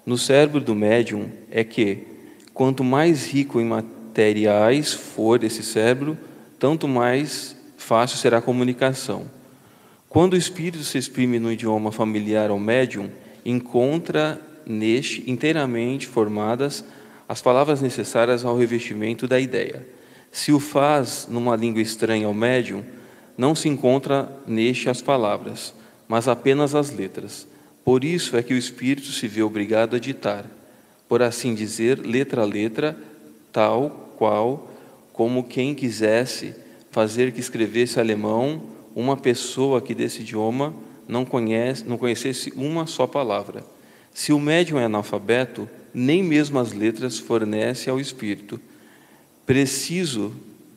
[0.05, 2.07] No cérebro do médium é que,
[2.53, 6.19] quanto mais rico em materiais for esse cérebro,
[6.59, 9.38] tanto mais fácil será a comunicação.
[10.09, 13.11] Quando o espírito se exprime no idioma familiar ao médium,
[13.45, 16.83] encontra neste inteiramente formadas
[17.29, 19.87] as palavras necessárias ao revestimento da ideia.
[20.33, 22.83] Se o faz numa língua estranha ao médium,
[23.37, 25.75] não se encontra neste as palavras,
[26.09, 27.47] mas apenas as letras.
[27.85, 30.47] Por isso é que o espírito se vê obrigado a ditar,
[31.07, 32.97] por assim dizer, letra a letra,
[33.53, 34.71] tal qual
[35.13, 36.55] como quem quisesse
[36.91, 40.75] fazer que escrevesse alemão uma pessoa que desse idioma
[41.07, 43.65] não conhece, não conhecesse uma só palavra.
[44.13, 48.61] Se o médium é analfabeto, nem mesmo as letras fornece ao espírito.
[49.47, 50.35] Preciso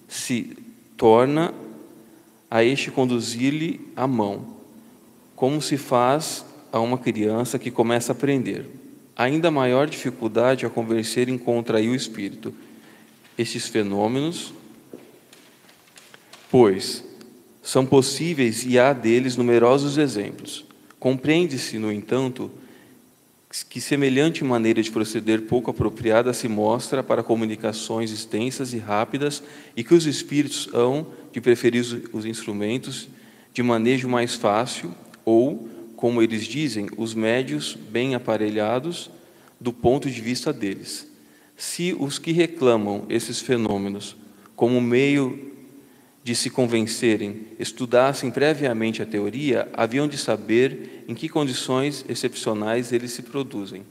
[0.08, 0.56] se
[0.96, 1.52] torna
[2.50, 4.46] a este conduzir-lhe a mão,
[5.36, 8.70] como se faz a uma criança que começa a aprender.
[9.16, 12.54] Ainda maior dificuldade a convencer encontra aí o espírito.
[13.36, 14.54] Estes fenômenos,
[16.52, 17.04] pois,
[17.62, 20.66] são possíveis e há deles numerosos exemplos.
[21.00, 22.52] Compreende-se, no entanto,
[23.70, 29.44] que semelhante maneira de proceder pouco apropriada se mostra para comunicações extensas e rápidas
[29.76, 31.84] e que os espíritos hão de preferir
[32.14, 33.10] os instrumentos
[33.54, 34.94] de manejo mais fácil
[35.26, 39.10] ou, como eles dizem, os médios bem aparelhados
[39.60, 41.08] do ponto de vista deles.
[41.58, 44.16] Se os que reclamam esses fenômenos
[44.56, 45.51] como meio
[46.24, 53.12] de se convencerem, estudassem previamente a teoria, haviam de saber em que condições excepcionais eles
[53.12, 53.84] se produzem.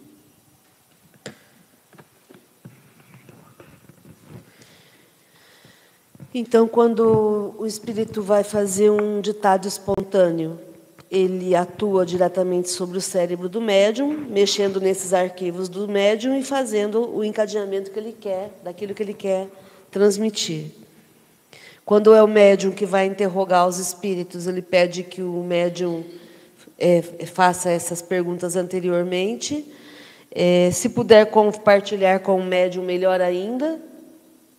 [6.32, 10.60] Então, quando o espírito vai fazer um ditado espontâneo,
[11.10, 17.12] ele atua diretamente sobre o cérebro do médium, mexendo nesses arquivos do médium e fazendo
[17.12, 19.48] o encadeamento que ele quer, daquilo que ele quer
[19.90, 20.79] transmitir.
[21.84, 26.04] Quando é o médium que vai interrogar os espíritos, ele pede que o médium
[26.78, 29.64] é, faça essas perguntas anteriormente.
[30.30, 33.80] É, se puder compartilhar com o médium, melhor ainda.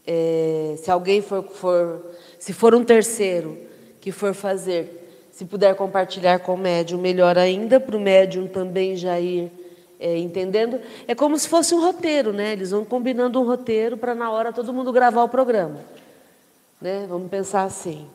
[0.06, 2.06] É, se alguém for, for,
[2.38, 3.58] se for um terceiro
[4.02, 8.96] que for fazer, se puder compartilhar com o médium, melhor ainda, para o médium também
[8.98, 9.52] já ir
[10.00, 10.80] é, entendendo.
[11.08, 12.54] É como se fosse um roteiro, né?
[12.54, 15.80] Eles vão combinando um roteiro para na hora todo mundo gravar o programa.
[16.82, 17.06] Né?
[17.08, 18.10] Vamos pensar assim.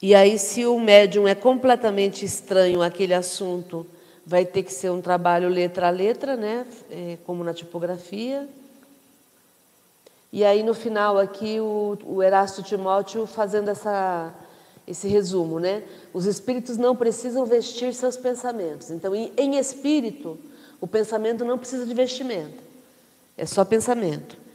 [0.00, 3.86] E aí, se o médium é completamente estranho àquele assunto,
[4.24, 6.66] vai ter que ser um trabalho letra a letra, né?
[6.90, 8.48] É, como na tipografia.
[10.32, 14.34] E aí, no final, aqui, o, o Erasto Timóteo fazendo essa,
[14.86, 15.82] esse resumo, né?
[16.12, 18.90] Os espíritos não precisam vestir seus pensamentos.
[18.90, 20.38] Então, em, em espírito,
[20.80, 22.62] o pensamento não precisa de vestimenta,
[23.36, 24.45] é só pensamento.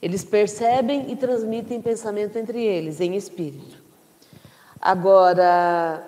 [0.00, 3.82] Eles percebem e transmitem pensamento entre eles, em espírito.
[4.80, 6.02] Agora,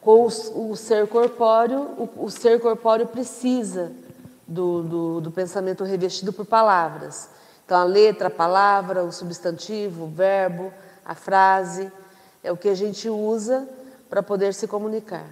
[0.00, 3.92] com o, ser corpóreo, o, o, ser corpóreo precisa
[4.46, 7.28] do, do, do pensamento revestido por palavras.
[7.64, 10.72] Então, a letra, a palavra, o substantivo, o verbo,
[11.04, 11.92] a frase,
[12.42, 13.68] é o que a gente usa
[14.08, 15.26] para poder se comunicar.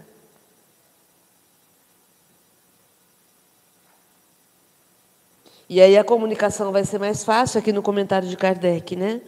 [5.69, 9.21] E aí a comunicação vai ser mais fácil, aqui no comentário de Kardec, né?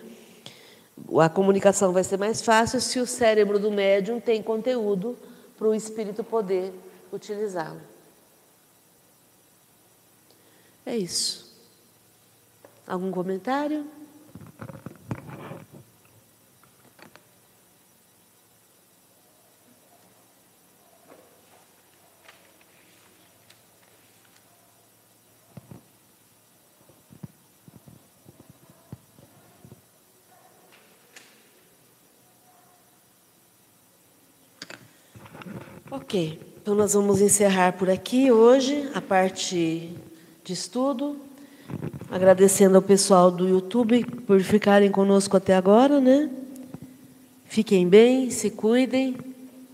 [1.21, 5.17] A comunicação vai ser mais fácil se o cérebro do médium tem conteúdo
[5.57, 6.73] para o espírito poder
[7.13, 7.81] utilizá-lo.
[10.87, 11.53] É isso.
[12.87, 13.85] Algum comentário?
[36.09, 39.95] Ok, então nós vamos encerrar por aqui hoje a parte
[40.43, 41.19] de estudo,
[42.11, 46.31] agradecendo ao pessoal do YouTube por ficarem conosco até agora, né?
[47.45, 49.19] Fiquem bem, se cuidem.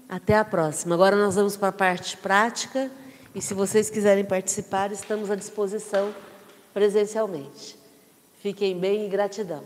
[0.09, 0.97] Até a próxima.
[0.97, 2.91] Agora nós vamos para a parte prática
[3.33, 6.13] e se vocês quiserem participar, estamos à disposição
[6.73, 7.79] presencialmente.
[8.43, 9.63] Fiquem bem e gratidão.